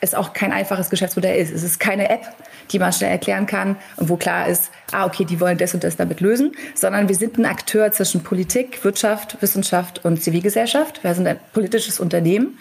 [0.00, 1.52] es auch kein einfaches Geschäftsmodell ist.
[1.52, 2.22] Es ist keine App,
[2.70, 5.84] die man schnell erklären kann und wo klar ist, ah, okay, die wollen das und
[5.84, 11.02] das damit lösen, sondern wir sind ein Akteur zwischen Politik, Wirtschaft, Wissenschaft und Zivilgesellschaft.
[11.02, 12.58] Wir sind ein politisches Unternehmen.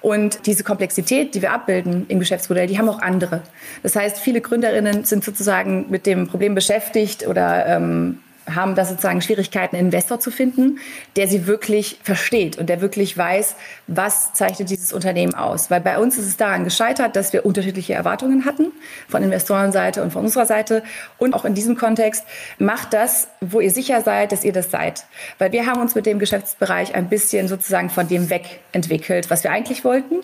[0.00, 3.42] Und diese Komplexität, die wir abbilden im Geschäftsmodell, die haben auch andere.
[3.82, 8.18] Das heißt, viele Gründerinnen sind sozusagen mit dem Problem beschäftigt oder ähm,
[8.52, 10.78] haben da sozusagen Schwierigkeiten, einen Investor zu finden,
[11.16, 15.70] der sie wirklich versteht und der wirklich weiß, was zeichnet dieses Unternehmen aus.
[15.70, 18.72] Weil bei uns ist es daran gescheitert, dass wir unterschiedliche Erwartungen hatten,
[19.08, 20.82] von Investorenseite und von unserer Seite.
[21.18, 22.24] Und auch in diesem Kontext
[22.58, 25.04] macht das, wo ihr sicher seid, dass ihr das seid.
[25.38, 29.50] Weil wir haben uns mit dem Geschäftsbereich ein bisschen sozusagen von dem wegentwickelt, was wir
[29.50, 30.16] eigentlich wollten.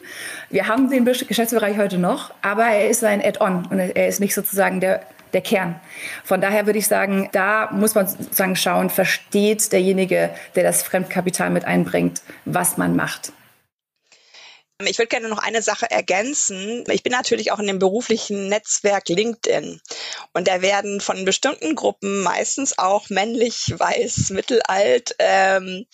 [0.50, 4.34] Wir haben den Geschäftsbereich heute noch, aber er ist ein Add-on und er ist nicht
[4.34, 5.00] sozusagen der
[5.32, 5.80] der Kern.
[6.24, 11.50] Von daher würde ich sagen, da muss man sozusagen schauen, versteht derjenige, der das Fremdkapital
[11.50, 13.32] mit einbringt, was man macht.
[14.86, 16.84] Ich würde gerne noch eine Sache ergänzen.
[16.88, 19.80] Ich bin natürlich auch in dem beruflichen Netzwerk LinkedIn.
[20.32, 25.86] Und da werden von bestimmten Gruppen, meistens auch männlich, weiß, mittelalt, ähm,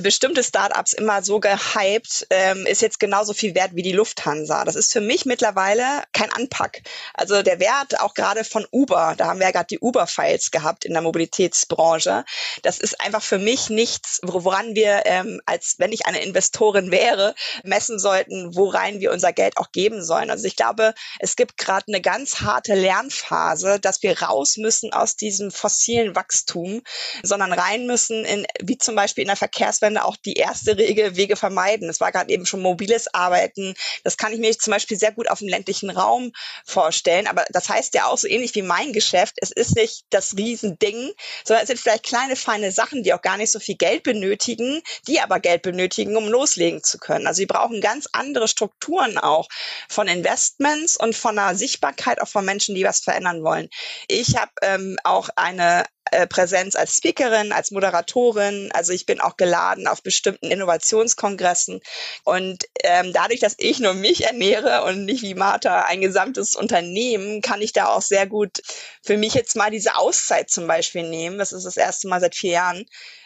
[0.00, 4.64] bestimmte Startups immer so gehypt, ähm, ist jetzt genauso viel wert wie die Lufthansa.
[4.64, 6.82] Das ist für mich mittlerweile kein Anpack.
[7.14, 10.84] Also der Wert auch gerade von Uber, da haben wir ja gerade die Uber-Files gehabt
[10.84, 12.24] in der Mobilitätsbranche.
[12.62, 17.34] Das ist einfach für mich nichts, woran wir, ähm, als wenn ich eine Investorin wäre,
[17.64, 20.30] messen sollten, sollten, worein wir unser Geld auch geben sollen.
[20.30, 25.16] Also ich glaube, es gibt gerade eine ganz harte Lernphase, dass wir raus müssen aus
[25.16, 26.82] diesem fossilen Wachstum,
[27.22, 31.36] sondern rein müssen in, wie zum Beispiel in der Verkehrswende auch die erste Regel, Wege
[31.36, 31.88] vermeiden.
[31.88, 33.74] Es war gerade eben schon mobiles Arbeiten.
[34.04, 36.32] Das kann ich mir zum Beispiel sehr gut auf dem ländlichen Raum
[36.64, 37.26] vorstellen.
[37.26, 39.36] Aber das heißt ja auch so ähnlich wie mein Geschäft.
[39.40, 41.12] Es ist nicht das Riesending,
[41.44, 44.82] sondern es sind vielleicht kleine, feine Sachen, die auch gar nicht so viel Geld benötigen,
[45.08, 47.26] die aber Geld benötigen, um loslegen zu können.
[47.26, 49.48] Also sie brauchen ganz andere Strukturen auch
[49.88, 53.68] von Investments und von einer Sichtbarkeit auch von Menschen, die was verändern wollen.
[54.08, 58.70] Ich habe ähm, auch eine äh, Präsenz als Speakerin, als Moderatorin.
[58.74, 61.80] Also ich bin auch geladen auf bestimmten Innovationskongressen.
[62.24, 67.40] Und ähm, dadurch, dass ich nur mich ernähre und nicht wie Martha ein gesamtes Unternehmen,
[67.40, 68.60] kann ich da auch sehr gut
[69.02, 71.38] für mich jetzt mal diese Auszeit zum Beispiel nehmen.
[71.38, 72.84] Das ist das erste Mal seit vier Jahren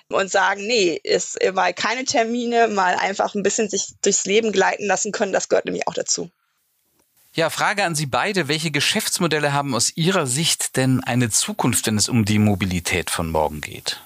[0.08, 4.86] und sagen, nee, ist mal keine Termine, mal einfach ein bisschen sich durchs Leben gleiten
[4.86, 6.30] lassen können, das gehört nämlich auch dazu.
[7.34, 8.48] Ja, Frage an Sie beide.
[8.48, 13.30] Welche Geschäftsmodelle haben aus Ihrer Sicht denn eine Zukunft, wenn es um die Mobilität von
[13.30, 14.00] morgen geht?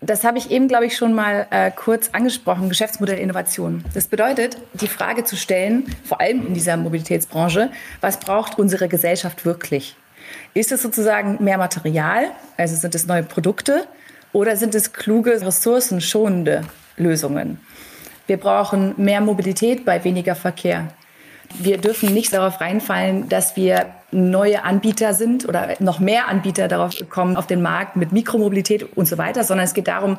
[0.00, 3.84] Das habe ich eben, glaube ich, schon mal äh, kurz angesprochen, Geschäftsmodellinnovation.
[3.94, 7.70] Das bedeutet, die Frage zu stellen, vor allem in dieser Mobilitätsbranche,
[8.00, 9.94] was braucht unsere Gesellschaft wirklich?
[10.54, 13.86] Ist es sozusagen mehr Material, also sind es neue Produkte,
[14.32, 16.62] oder sind es kluge, ressourcenschonende
[16.96, 17.60] Lösungen?
[18.26, 20.88] Wir brauchen mehr Mobilität bei weniger Verkehr.
[21.58, 26.94] Wir dürfen nicht darauf reinfallen, dass wir neue Anbieter sind oder noch mehr Anbieter darauf
[27.10, 30.18] kommen auf den Markt mit Mikromobilität und so weiter, sondern es geht darum,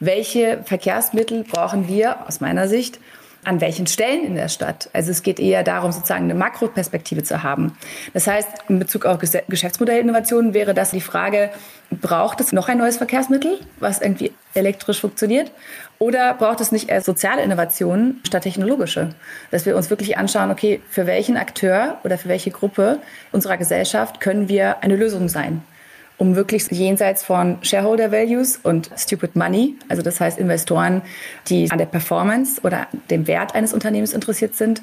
[0.00, 2.98] welche Verkehrsmittel brauchen wir aus meiner Sicht,
[3.44, 4.88] an welchen Stellen in der Stadt.
[4.92, 7.76] Also es geht eher darum, sozusagen eine Makroperspektive zu haben.
[8.12, 11.50] Das heißt, in Bezug auf Geschäftsmodellinnovationen wäre das die Frage,
[11.90, 15.52] braucht es noch ein neues Verkehrsmittel, was irgendwie elektrisch funktioniert?
[15.98, 19.10] Oder braucht es nicht eher soziale Innovationen statt technologische?
[19.50, 22.98] Dass wir uns wirklich anschauen, okay, für welchen Akteur oder für welche Gruppe
[23.32, 25.62] unserer Gesellschaft können wir eine Lösung sein?
[26.18, 31.02] Um wirklich jenseits von Shareholder Values und Stupid Money, also das heißt Investoren,
[31.48, 34.82] die an der Performance oder dem Wert eines Unternehmens interessiert sind,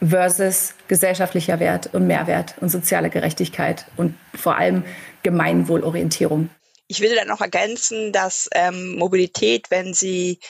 [0.00, 4.84] versus gesellschaftlicher Wert und Mehrwert und soziale Gerechtigkeit und vor allem
[5.22, 6.48] Gemeinwohlorientierung.
[6.86, 10.40] Ich will da noch ergänzen, dass ähm, Mobilität, wenn sie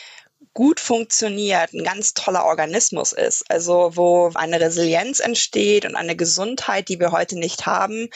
[0.53, 3.45] gut funktioniert, ein ganz toller Organismus ist.
[3.49, 8.09] Also wo eine Resilienz entsteht und eine Gesundheit, die wir heute nicht haben.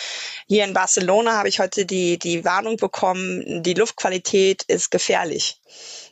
[0.47, 5.61] Hier in Barcelona habe ich heute die, die Warnung bekommen, die Luftqualität ist gefährlich.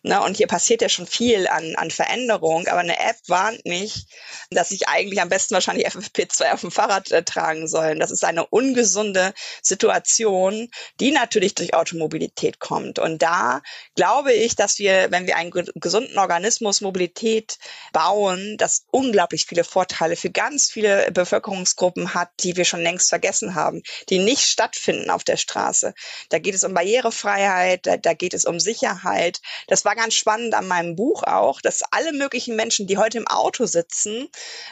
[0.02, 0.20] Ne?
[0.20, 4.06] Und hier passiert ja schon viel an, an Veränderung, aber eine App warnt mich,
[4.50, 7.96] dass ich eigentlich am besten wahrscheinlich FFP2 auf dem Fahrrad äh, tragen soll.
[7.96, 12.98] Das ist eine ungesunde Situation, die natürlich durch Automobilität kommt.
[12.98, 13.62] Und da
[13.94, 17.58] glaube ich, dass wir, wenn wir einen gesunden Organismus Mobilität
[17.92, 23.54] bauen, das unglaublich viele Vorteile für ganz viele Bevölkerungsgruppen hat, die wir schon längst vergessen
[23.54, 25.94] haben, die nicht stattfinden auf der Straße.
[26.30, 29.40] Da geht es um Barrierefreiheit, da, da geht es um Sicherheit.
[29.68, 33.18] Das war war ganz spannend an meinem Buch auch, dass alle möglichen Menschen, die heute
[33.18, 34.26] im Auto sitzen,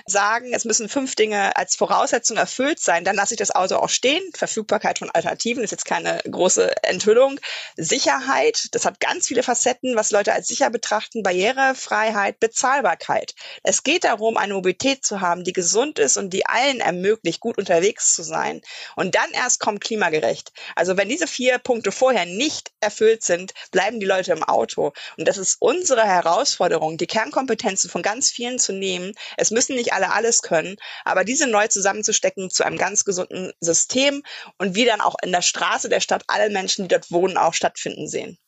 [0.06, 3.04] sagen, es müssen fünf Dinge als Voraussetzung erfüllt sein.
[3.04, 4.22] Dann lasse ich das Auto auch stehen.
[4.34, 7.38] Verfügbarkeit von Alternativen ist jetzt keine große Enthüllung.
[7.76, 11.22] Sicherheit, das hat ganz viele Facetten, was Leute als sicher betrachten.
[11.22, 13.34] Barrierefreiheit, Bezahlbarkeit.
[13.62, 17.58] Es geht darum, eine Mobilität zu haben, die gesund ist und die allen ermöglicht, gut
[17.58, 18.62] unterwegs zu sein.
[18.96, 20.50] Und dann erst kommt klimagerecht.
[20.76, 24.94] Also wenn diese vier Punkte vorher nicht erfüllt sind, bleiben die Leute im Auto.
[25.16, 29.12] Und das ist unsere Herausforderung, die Kernkompetenzen von ganz vielen zu nehmen.
[29.36, 34.22] Es müssen nicht alle alles können, aber diese neu zusammenzustecken zu einem ganz gesunden System
[34.58, 37.54] und wie dann auch in der Straße der Stadt alle Menschen, die dort wohnen, auch
[37.54, 38.38] stattfinden sehen.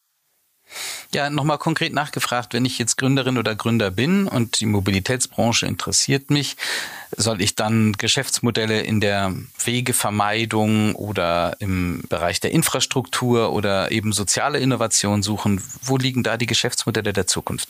[1.15, 6.31] Ja, nochmal konkret nachgefragt, wenn ich jetzt Gründerin oder Gründer bin und die Mobilitätsbranche interessiert
[6.31, 6.57] mich,
[7.15, 14.59] soll ich dann Geschäftsmodelle in der Wegevermeidung oder im Bereich der Infrastruktur oder eben soziale
[14.59, 15.63] Innovation suchen?
[15.83, 17.69] Wo liegen da die Geschäftsmodelle der Zukunft?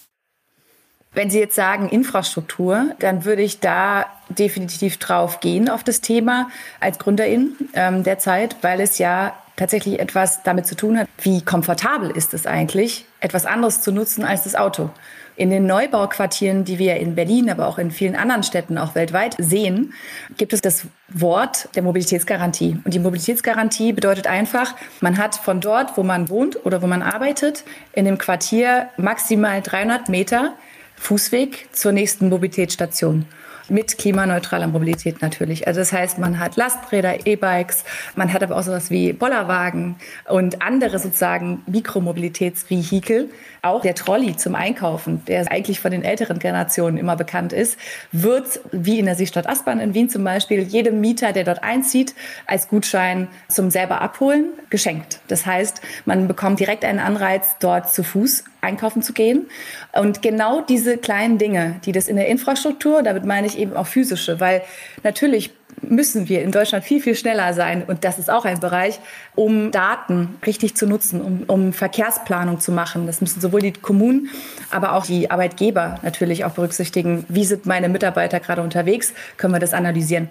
[1.15, 6.49] Wenn Sie jetzt sagen Infrastruktur, dann würde ich da definitiv drauf gehen auf das Thema
[6.81, 12.11] als Gründerin ähm, derzeit, weil es ja tatsächlich etwas damit zu tun hat, wie komfortabel
[12.11, 14.91] ist es eigentlich, etwas anderes zu nutzen als das Auto.
[15.35, 19.35] In den Neubauquartieren, die wir in Berlin, aber auch in vielen anderen Städten auch weltweit
[19.39, 19.95] sehen,
[20.37, 22.79] gibt es das Wort der Mobilitätsgarantie.
[22.85, 27.03] Und die Mobilitätsgarantie bedeutet einfach, man hat von dort, wo man wohnt oder wo man
[27.03, 30.53] arbeitet, in dem Quartier maximal 300 Meter
[30.97, 33.25] Fußweg zur nächsten Mobilitätsstation
[33.69, 35.67] mit klimaneutraler Mobilität natürlich.
[35.67, 37.85] Also das heißt, man hat Lasträder, E-Bikes,
[38.17, 39.97] man hat aber auch sowas wie Bollerwagen
[40.29, 43.31] und andere sozusagen Mikromobilitätsvehikel.
[43.63, 47.79] Auch der Trolley zum Einkaufen, der eigentlich von den älteren Generationen immer bekannt ist,
[48.11, 52.15] wird, wie in der Seestadt Aspern in Wien zum Beispiel, jedem Mieter, der dort einzieht,
[52.47, 55.21] als Gutschein zum selber abholen geschenkt.
[55.29, 59.49] Das heißt, man bekommt direkt einen Anreiz, dort zu Fuß einkaufen zu gehen.
[59.93, 63.87] Und genau diese kleinen Dinge, die das in der Infrastruktur, damit meine ich eben auch
[63.87, 64.63] physische, weil
[65.03, 67.83] natürlich müssen wir in Deutschland viel, viel schneller sein.
[67.83, 69.01] Und das ist auch ein Bereich,
[69.35, 73.07] um Daten richtig zu nutzen, um, um Verkehrsplanung zu machen.
[73.07, 74.29] Das müssen sowohl die Kommunen,
[74.71, 77.25] aber auch die Arbeitgeber natürlich auch berücksichtigen.
[77.29, 79.13] Wie sind meine Mitarbeiter gerade unterwegs?
[79.37, 80.31] Können wir das analysieren?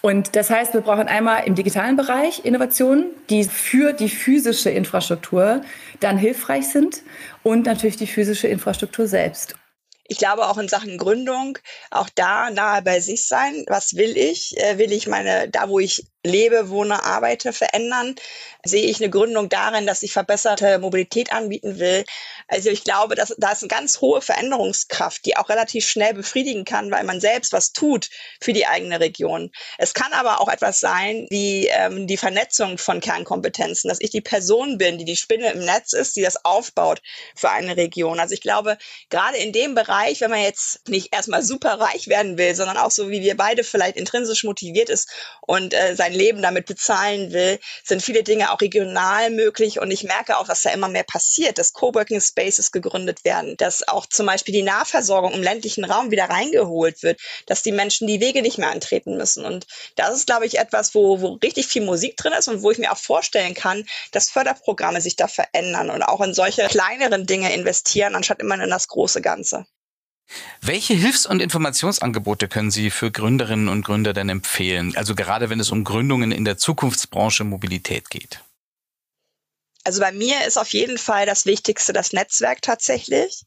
[0.00, 5.62] Und das heißt, wir brauchen einmal im digitalen Bereich Innovationen, die für die physische Infrastruktur
[6.00, 7.02] dann hilfreich sind
[7.42, 9.56] und natürlich die physische Infrastruktur selbst.
[10.04, 11.58] Ich glaube auch in Sachen Gründung,
[11.90, 13.64] auch da nahe bei sich sein.
[13.68, 14.56] Was will ich?
[14.58, 18.14] Äh, will ich meine, da wo ich lebe, wohne, arbeite, verändern?
[18.64, 22.04] Sehe ich eine Gründung darin, dass ich verbesserte Mobilität anbieten will?
[22.48, 26.64] Also ich glaube, dass da ist eine ganz hohe Veränderungskraft, die auch relativ schnell befriedigen
[26.64, 28.08] kann, weil man selbst was tut
[28.40, 29.50] für die eigene Region.
[29.78, 34.20] Es kann aber auch etwas sein wie ähm, die Vernetzung von Kernkompetenzen, dass ich die
[34.20, 37.02] Person bin, die die Spinne im Netz ist, die das aufbaut
[37.34, 38.20] für eine Region.
[38.20, 38.78] Also ich glaube,
[39.10, 42.90] gerade in dem Bereich, wenn man jetzt nicht erstmal super reich werden will, sondern auch
[42.90, 45.10] so wie wir beide vielleicht intrinsisch motiviert ist
[45.46, 49.80] und äh, sein Leben damit bezahlen will, sind viele Dinge auch regional möglich.
[49.80, 53.86] Und ich merke auch, dass da immer mehr passiert, dass Coworking Spaces gegründet werden, dass
[53.86, 58.20] auch zum Beispiel die Nahversorgung im ländlichen Raum wieder reingeholt wird, dass die Menschen die
[58.20, 59.44] Wege nicht mehr antreten müssen.
[59.44, 62.70] Und das ist, glaube ich, etwas, wo, wo richtig viel Musik drin ist und wo
[62.70, 67.26] ich mir auch vorstellen kann, dass Förderprogramme sich da verändern und auch in solche kleineren
[67.26, 69.66] Dinge investieren, anstatt immer in das große Ganze.
[70.60, 74.96] Welche Hilfs- und Informationsangebote können Sie für Gründerinnen und Gründer denn empfehlen?
[74.96, 78.40] Also gerade wenn es um Gründungen in der Zukunftsbranche Mobilität geht.
[79.84, 83.44] Also bei mir ist auf jeden Fall das Wichtigste das Netzwerk tatsächlich.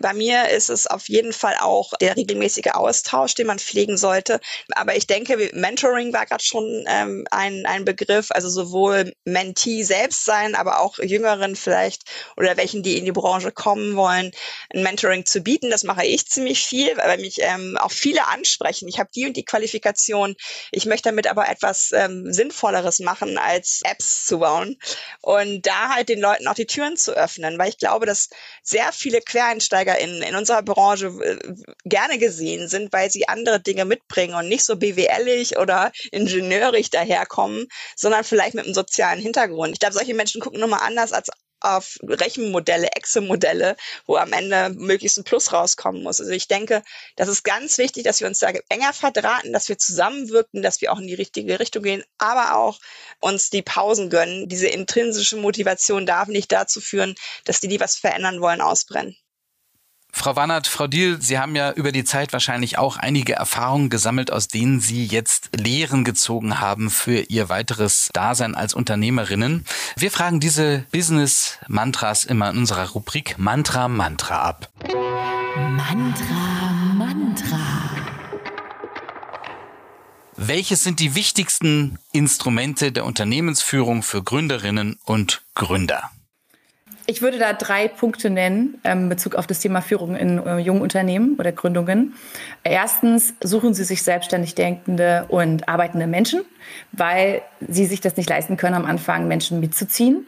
[0.00, 4.40] Bei mir ist es auf jeden Fall auch der regelmäßige Austausch, den man pflegen sollte.
[4.74, 10.24] Aber ich denke, Mentoring war gerade schon ähm, ein, ein Begriff, also sowohl Mentee selbst
[10.24, 12.02] sein, aber auch Jüngeren vielleicht
[12.36, 14.30] oder welchen, die in die Branche kommen wollen,
[14.72, 15.70] ein Mentoring zu bieten.
[15.70, 18.88] Das mache ich ziemlich viel, weil mich ähm, auch viele ansprechen.
[18.88, 20.36] Ich habe die und die Qualifikation.
[20.70, 24.76] Ich möchte damit aber etwas ähm, Sinnvolleres machen, als Apps zu bauen.
[25.22, 28.28] Und da halt den Leuten auch die Türen zu öffnen, weil ich glaube, dass
[28.62, 31.38] sehr viele Quereinsteiger EinsteigerInnen in unserer Branche äh,
[31.84, 37.66] gerne gesehen sind, weil sie andere Dinge mitbringen und nicht so BWLig oder ingenieurig daherkommen,
[37.96, 39.72] sondern vielleicht mit einem sozialen Hintergrund.
[39.72, 41.28] Ich glaube, solche Menschen gucken nochmal anders als
[41.60, 46.20] auf Rechenmodelle, Excel-Modelle, wo am Ende möglichst ein Plus rauskommen muss.
[46.20, 46.84] Also ich denke,
[47.16, 50.92] das ist ganz wichtig, dass wir uns da enger verdrahten, dass wir zusammenwirken, dass wir
[50.92, 52.78] auch in die richtige Richtung gehen, aber auch
[53.18, 54.48] uns die Pausen gönnen.
[54.48, 59.16] Diese intrinsische Motivation darf nicht dazu führen, dass die, die was verändern wollen, ausbrennen.
[60.18, 64.32] Frau Wannert, Frau Diel, Sie haben ja über die Zeit wahrscheinlich auch einige Erfahrungen gesammelt,
[64.32, 69.64] aus denen Sie jetzt Lehren gezogen haben für Ihr weiteres Dasein als Unternehmerinnen.
[69.96, 74.68] Wir fragen diese Business-Mantras immer in unserer Rubrik Mantra Mantra ab.
[75.56, 77.60] Mantra Mantra.
[80.36, 86.10] Welches sind die wichtigsten Instrumente der Unternehmensführung für Gründerinnen und Gründer?
[87.10, 90.58] Ich würde da drei Punkte nennen ähm, in Bezug auf das Thema Führung in äh,
[90.58, 92.12] jungen Unternehmen oder Gründungen.
[92.64, 96.42] Erstens suchen Sie sich selbstständig denkende und arbeitende Menschen,
[96.92, 100.26] weil Sie sich das nicht leisten können, am Anfang Menschen mitzuziehen.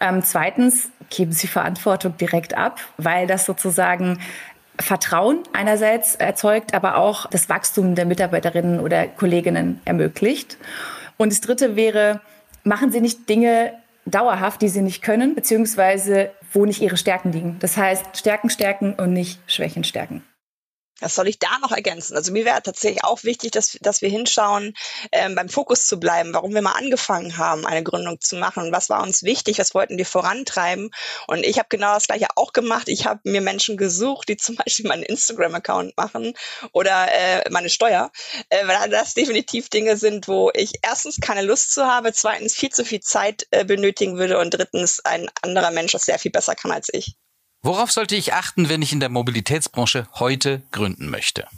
[0.00, 4.18] Ähm, zweitens geben Sie Verantwortung direkt ab, weil das sozusagen
[4.80, 10.56] Vertrauen einerseits erzeugt, aber auch das Wachstum der Mitarbeiterinnen oder Kolleginnen ermöglicht.
[11.16, 12.20] Und das Dritte wäre,
[12.64, 13.72] machen Sie nicht Dinge
[14.10, 17.56] dauerhaft, die sie nicht können, beziehungsweise wo nicht ihre Stärken liegen.
[17.60, 20.22] Das heißt, Stärken stärken und nicht Schwächen stärken.
[21.00, 22.16] Was soll ich da noch ergänzen?
[22.16, 24.74] Also mir wäre tatsächlich auch wichtig, dass, dass wir hinschauen,
[25.12, 28.72] ähm, beim Fokus zu bleiben, warum wir mal angefangen haben, eine Gründung zu machen und
[28.72, 30.90] was war uns wichtig, was wollten wir vorantreiben.
[31.28, 32.88] Und ich habe genau das gleiche auch gemacht.
[32.88, 36.34] Ich habe mir Menschen gesucht, die zum Beispiel meinen Instagram-Account machen
[36.72, 38.10] oder äh, meine Steuer,
[38.48, 42.70] äh, weil das definitiv Dinge sind, wo ich erstens keine Lust zu habe, zweitens viel
[42.70, 46.54] zu viel Zeit äh, benötigen würde und drittens ein anderer Mensch das sehr viel besser
[46.54, 47.16] kann als ich.
[47.62, 51.48] Worauf sollte ich achten, wenn ich in der Mobilitätsbranche heute gründen möchte?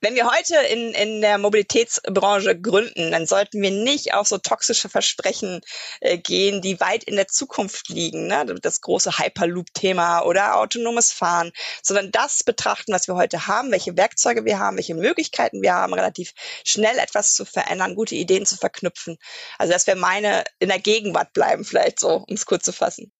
[0.00, 4.88] Wenn wir heute in, in der Mobilitätsbranche gründen, dann sollten wir nicht auf so toxische
[4.88, 5.60] Versprechen
[6.00, 8.26] äh, gehen, die weit in der Zukunft liegen.
[8.26, 8.56] Ne?
[8.60, 14.44] Das große Hyperloop-Thema oder autonomes Fahren, sondern das betrachten, was wir heute haben, welche Werkzeuge
[14.44, 16.32] wir haben, welche Möglichkeiten wir haben, relativ
[16.64, 19.18] schnell etwas zu verändern, gute Ideen zu verknüpfen.
[19.58, 23.12] Also das wäre meine in der Gegenwart bleiben, vielleicht so, um es kurz zu fassen.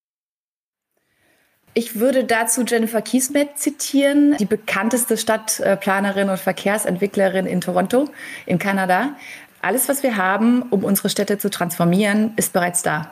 [1.74, 8.10] Ich würde dazu Jennifer Kiesmet zitieren, die bekannteste Stadtplanerin und Verkehrsentwicklerin in Toronto
[8.44, 9.16] in Kanada.
[9.62, 13.10] Alles, was wir haben, um unsere Städte zu transformieren, ist bereits da.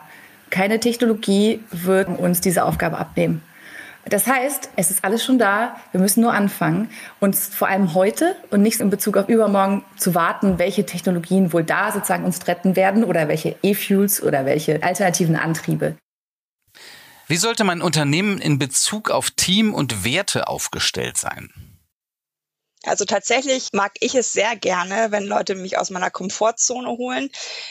[0.51, 3.41] Keine Technologie wird uns diese Aufgabe abnehmen.
[4.05, 5.77] Das heißt, es ist alles schon da.
[5.91, 6.89] Wir müssen nur anfangen,
[7.19, 11.63] uns vor allem heute und nicht in Bezug auf übermorgen zu warten, welche Technologien wohl
[11.63, 15.95] da sozusagen uns retten werden oder welche E-Fuels oder welche alternativen Antriebe.
[17.31, 21.70] Wie sollte mein Unternehmen in Bezug auf Team und Werte aufgestellt sein?
[22.83, 27.29] Also tatsächlich mag ich es sehr gerne, wenn Leute mich aus meiner Komfortzone holen.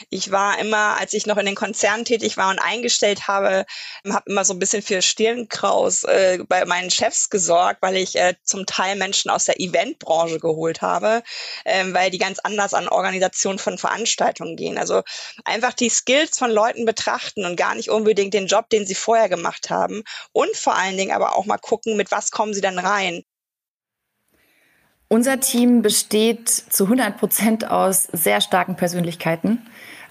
[0.09, 3.65] Ich war immer, als ich noch in den Konzernen tätig war und eingestellt habe,
[4.07, 8.35] habe immer so ein bisschen für Stirnkraus äh, bei meinen Chefs gesorgt, weil ich äh,
[8.43, 11.23] zum Teil Menschen aus der Eventbranche geholt habe,
[11.65, 14.77] äh, weil die ganz anders an Organisation von Veranstaltungen gehen.
[14.77, 15.01] Also
[15.43, 19.27] einfach die Skills von Leuten betrachten und gar nicht unbedingt den Job, den sie vorher
[19.27, 20.03] gemacht haben.
[20.31, 23.25] Und vor allen Dingen aber auch mal gucken, mit was kommen sie dann rein.
[25.11, 29.57] Unser Team besteht zu 100 Prozent aus sehr starken Persönlichkeiten.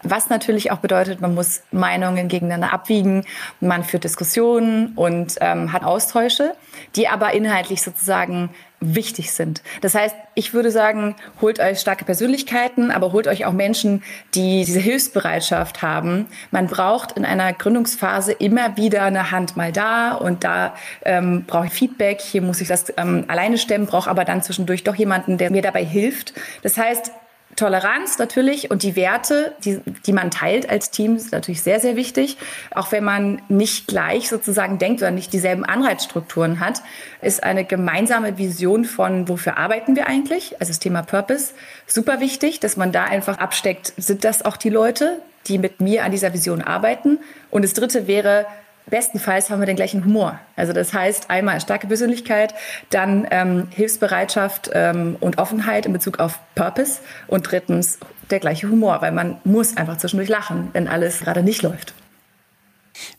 [0.03, 3.25] Was natürlich auch bedeutet, man muss Meinungen gegeneinander abwiegen,
[3.61, 6.55] man führt Diskussionen und ähm, hat Austausche,
[6.97, 9.63] die aber inhaltlich sozusagen wichtig sind.
[9.83, 14.03] Das heißt, ich würde sagen, holt euch starke Persönlichkeiten, aber holt euch auch Menschen,
[14.35, 16.27] die diese Hilfsbereitschaft haben.
[16.51, 20.75] Man braucht in einer Gründungsphase immer wieder eine Hand mal da und da
[21.05, 22.23] ähm, brauche ich Feedback.
[22.23, 25.63] Hier muss ich das ähm, alleine stemmen, brauche aber dann zwischendurch doch jemanden, der mir
[25.63, 26.33] dabei hilft.
[26.63, 27.13] Das heißt,
[27.57, 31.97] Toleranz natürlich und die Werte, die, die man teilt als Team, ist natürlich sehr, sehr
[31.97, 32.39] wichtig.
[32.75, 36.83] Auch wenn man nicht gleich sozusagen denkt oder nicht dieselben Anreizstrukturen hat,
[37.21, 41.53] ist eine gemeinsame Vision von, wofür arbeiten wir eigentlich, also das Thema Purpose,
[41.87, 46.05] super wichtig, dass man da einfach absteckt, sind das auch die Leute, die mit mir
[46.05, 47.19] an dieser Vision arbeiten.
[47.51, 48.47] Und das Dritte wäre,
[48.91, 50.39] Bestenfalls haben wir den gleichen Humor.
[50.57, 52.55] Also das heißt einmal starke Persönlichkeit,
[52.91, 57.99] dann ähm, Hilfsbereitschaft ähm, und Offenheit in Bezug auf Purpose und drittens
[58.31, 61.95] der gleiche Humor, weil man muss einfach zwischendurch lachen, wenn alles gerade nicht läuft.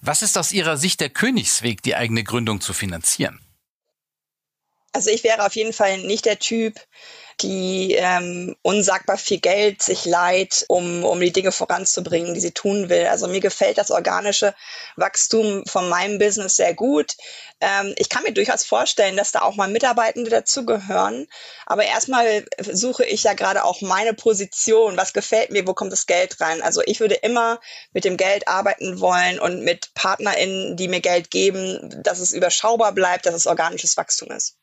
[0.02, 3.40] Was ist aus Ihrer Sicht der Königsweg, die eigene Gründung zu finanzieren?
[4.94, 6.76] Also ich wäre auf jeden Fall nicht der Typ,
[7.42, 12.90] die ähm, unsagbar viel Geld sich leiht, um, um die Dinge voranzubringen, die sie tun
[12.90, 13.08] will.
[13.08, 14.54] Also mir gefällt das organische
[14.96, 17.16] Wachstum von meinem Business sehr gut.
[17.60, 21.28] Ähm, ich kann mir durchaus vorstellen, dass da auch mal Mitarbeitende dazugehören.
[21.66, 24.98] Aber erstmal suche ich ja gerade auch meine Position.
[24.98, 25.68] Was gefällt mir?
[25.68, 26.62] Wo kommt das Geld rein?
[26.62, 27.60] Also ich würde immer
[27.94, 32.94] mit dem Geld arbeiten wollen und mit PartnerInnen, die mir Geld geben, dass es überschaubar
[32.94, 34.61] bleibt, dass es organisches Wachstum ist.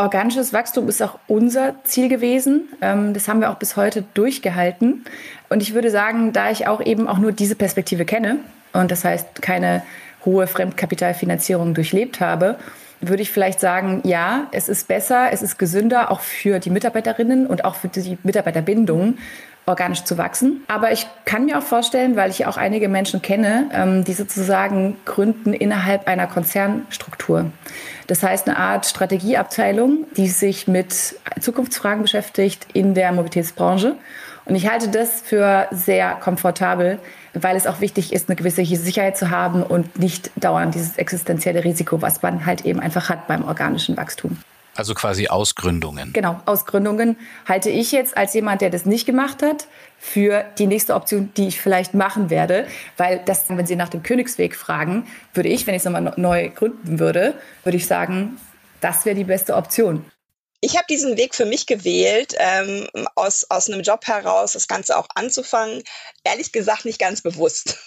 [0.00, 2.70] Organisches Wachstum ist auch unser Ziel gewesen.
[2.80, 5.04] Ähm, das haben wir auch bis heute durchgehalten.
[5.50, 8.38] Und ich würde sagen, da ich auch eben auch nur diese Perspektive kenne
[8.72, 9.82] und das heißt keine
[10.24, 12.56] hohe Fremdkapitalfinanzierung durchlebt habe,
[13.02, 17.46] würde ich vielleicht sagen, ja, es ist besser, es ist gesünder, auch für die Mitarbeiterinnen
[17.46, 19.18] und auch für die Mitarbeiterbindung,
[19.66, 20.62] organisch zu wachsen.
[20.68, 24.96] Aber ich kann mir auch vorstellen, weil ich auch einige Menschen kenne, ähm, die sozusagen
[25.04, 27.46] gründen innerhalb einer Konzernstruktur.
[28.06, 33.96] Das heißt, eine Art Strategieabteilung, die sich mit Zukunftsfragen beschäftigt in der Mobilitätsbranche.
[34.46, 36.98] Und ich halte das für sehr komfortabel,
[37.34, 41.62] weil es auch wichtig ist, eine gewisse Sicherheit zu haben und nicht dauernd dieses existenzielle
[41.62, 44.38] Risiko, was man halt eben einfach hat beim organischen Wachstum.
[44.80, 46.14] Also quasi Ausgründungen.
[46.14, 49.66] Genau, Ausgründungen halte ich jetzt als jemand, der das nicht gemacht hat,
[49.98, 52.66] für die nächste Option, die ich vielleicht machen werde.
[52.96, 56.48] Weil das, wenn Sie nach dem Königsweg fragen, würde ich, wenn ich es nochmal neu
[56.48, 58.38] gründen würde, würde ich sagen,
[58.80, 60.02] das wäre die beste Option.
[60.62, 64.98] Ich habe diesen Weg für mich gewählt, ähm, aus, aus einem Job heraus das Ganze
[64.98, 65.82] auch anzufangen.
[66.22, 67.78] Ehrlich gesagt nicht ganz bewusst.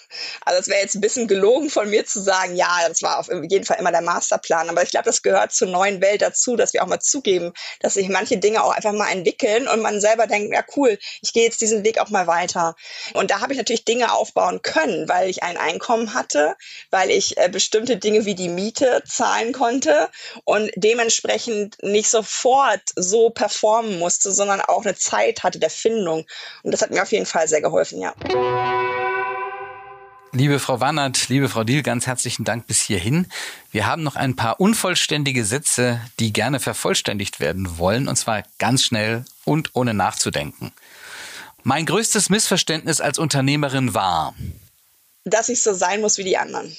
[0.45, 3.29] Also es wäre jetzt ein bisschen gelogen von mir zu sagen, ja, das war auf
[3.29, 4.69] jeden Fall immer der Masterplan.
[4.69, 7.95] Aber ich glaube, das gehört zur neuen Welt dazu, dass wir auch mal zugeben, dass
[7.95, 11.45] sich manche Dinge auch einfach mal entwickeln und man selber denkt, ja cool, ich gehe
[11.45, 12.75] jetzt diesen Weg auch mal weiter.
[13.15, 16.55] Und da habe ich natürlich Dinge aufbauen können, weil ich ein Einkommen hatte,
[16.91, 20.09] weil ich äh, bestimmte Dinge wie die Miete zahlen konnte
[20.43, 22.62] und dementsprechend nicht sofort
[22.95, 26.25] so performen musste, sondern auch eine Zeit hatte der Findung.
[26.63, 28.13] Und das hat mir auf jeden Fall sehr geholfen, ja.
[30.35, 33.27] Liebe Frau Wannert, liebe Frau Diel, ganz herzlichen Dank bis hierhin.
[33.71, 38.83] Wir haben noch ein paar unvollständige Sätze, die gerne vervollständigt werden wollen, und zwar ganz
[38.83, 40.73] schnell und ohne nachzudenken.
[41.61, 44.33] Mein größtes Missverständnis als Unternehmerin war,
[45.23, 46.75] dass ich so sein muss wie die anderen.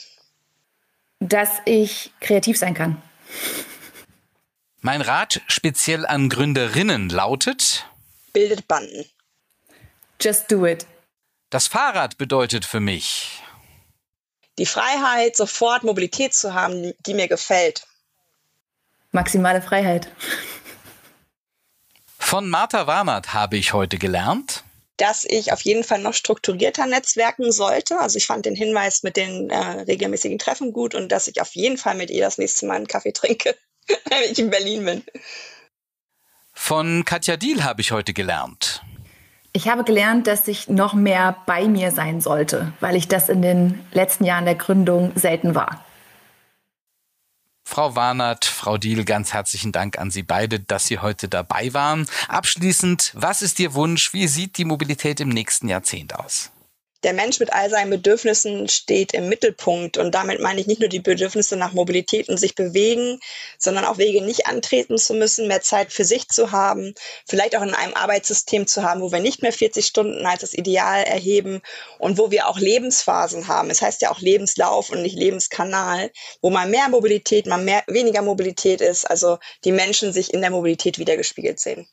[1.20, 3.00] Dass ich kreativ sein kann.
[4.86, 7.86] Mein Rat speziell an Gründerinnen lautet,
[8.34, 9.06] bildet Banden.
[10.20, 10.84] Just do it.
[11.48, 13.40] Das Fahrrad bedeutet für mich
[14.58, 17.86] die Freiheit, sofort Mobilität zu haben, die mir gefällt.
[19.10, 20.08] Maximale Freiheit.
[22.18, 24.64] Von Martha Warnert habe ich heute gelernt,
[24.98, 27.98] dass ich auf jeden Fall noch strukturierter netzwerken sollte.
[28.00, 31.54] Also ich fand den Hinweis mit den äh, regelmäßigen Treffen gut und dass ich auf
[31.54, 33.56] jeden Fall mit ihr das nächste Mal einen Kaffee trinke,
[34.10, 35.04] wenn ich in Berlin bin.
[36.52, 38.82] Von Katja Diel habe ich heute gelernt.
[39.52, 43.42] Ich habe gelernt, dass ich noch mehr bei mir sein sollte, weil ich das in
[43.42, 45.84] den letzten Jahren der Gründung selten war.
[47.64, 52.06] Frau Warnert, Frau Diel, ganz herzlichen Dank an Sie beide, dass Sie heute dabei waren.
[52.28, 54.12] Abschließend, was ist Ihr Wunsch?
[54.12, 56.50] Wie sieht die Mobilität im nächsten Jahrzehnt aus?
[57.04, 59.98] Der Mensch mit all seinen Bedürfnissen steht im Mittelpunkt.
[59.98, 63.20] Und damit meine ich nicht nur die Bedürfnisse nach Mobilität und sich bewegen,
[63.58, 66.94] sondern auch Wege nicht antreten zu müssen, mehr Zeit für sich zu haben,
[67.26, 70.54] vielleicht auch in einem Arbeitssystem zu haben, wo wir nicht mehr 40 Stunden als das
[70.54, 71.60] Ideal erheben
[71.98, 73.70] und wo wir auch Lebensphasen haben.
[73.70, 78.22] Es heißt ja auch Lebenslauf und nicht Lebenskanal, wo mal mehr Mobilität, mal mehr, weniger
[78.22, 81.86] Mobilität ist, also die Menschen sich in der Mobilität wiedergespiegelt sehen.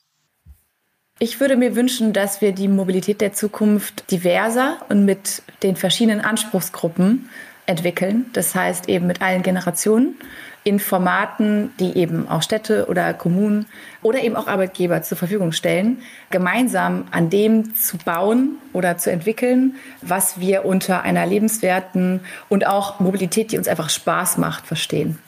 [1.23, 6.19] Ich würde mir wünschen, dass wir die Mobilität der Zukunft diverser und mit den verschiedenen
[6.19, 7.29] Anspruchsgruppen
[7.67, 8.25] entwickeln.
[8.33, 10.15] Das heißt eben mit allen Generationen
[10.63, 13.67] in Formaten, die eben auch Städte oder Kommunen
[14.01, 16.01] oder eben auch Arbeitgeber zur Verfügung stellen,
[16.31, 22.99] gemeinsam an dem zu bauen oder zu entwickeln, was wir unter einer lebenswerten und auch
[22.99, 25.19] Mobilität, die uns einfach Spaß macht, verstehen.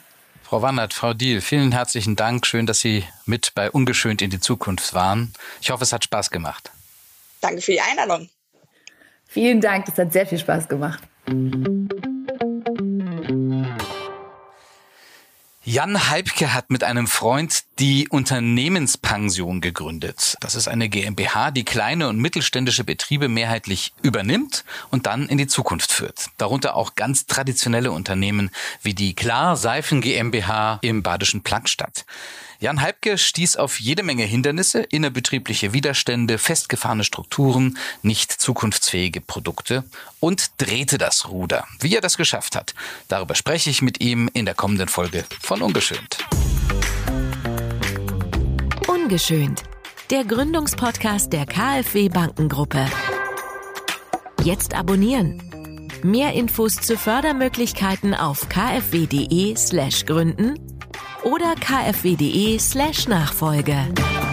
[0.54, 2.46] Frau Wannert, Frau Diel, vielen herzlichen Dank.
[2.46, 5.32] Schön, dass Sie mit bei Ungeschönt in die Zukunft waren.
[5.60, 6.70] Ich hoffe, es hat Spaß gemacht.
[7.40, 8.30] Danke für die Einladung.
[9.26, 11.02] Vielen Dank, es hat sehr viel Spaß gemacht.
[15.66, 20.36] Jan Halbke hat mit einem Freund die Unternehmenspension gegründet.
[20.40, 25.46] Das ist eine GmbH, die kleine und mittelständische Betriebe mehrheitlich übernimmt und dann in die
[25.46, 26.26] Zukunft führt.
[26.36, 28.50] Darunter auch ganz traditionelle Unternehmen
[28.82, 32.04] wie die Klar Seifen GmbH im badischen Plankstadt.
[32.64, 39.84] Jan Halbke stieß auf jede Menge Hindernisse, innerbetriebliche Widerstände, festgefahrene Strukturen, nicht zukunftsfähige Produkte
[40.18, 41.66] und drehte das Ruder.
[41.80, 42.74] Wie er das geschafft hat,
[43.08, 46.24] darüber spreche ich mit ihm in der kommenden Folge von Ungeschönt.
[48.88, 49.64] Ungeschönt,
[50.08, 52.86] der Gründungspodcast der KfW Bankengruppe.
[54.42, 55.42] Jetzt abonnieren.
[56.02, 60.73] Mehr Infos zu Fördermöglichkeiten auf kfw.de/gründen
[61.24, 64.23] oder kfw.de/nachfolge.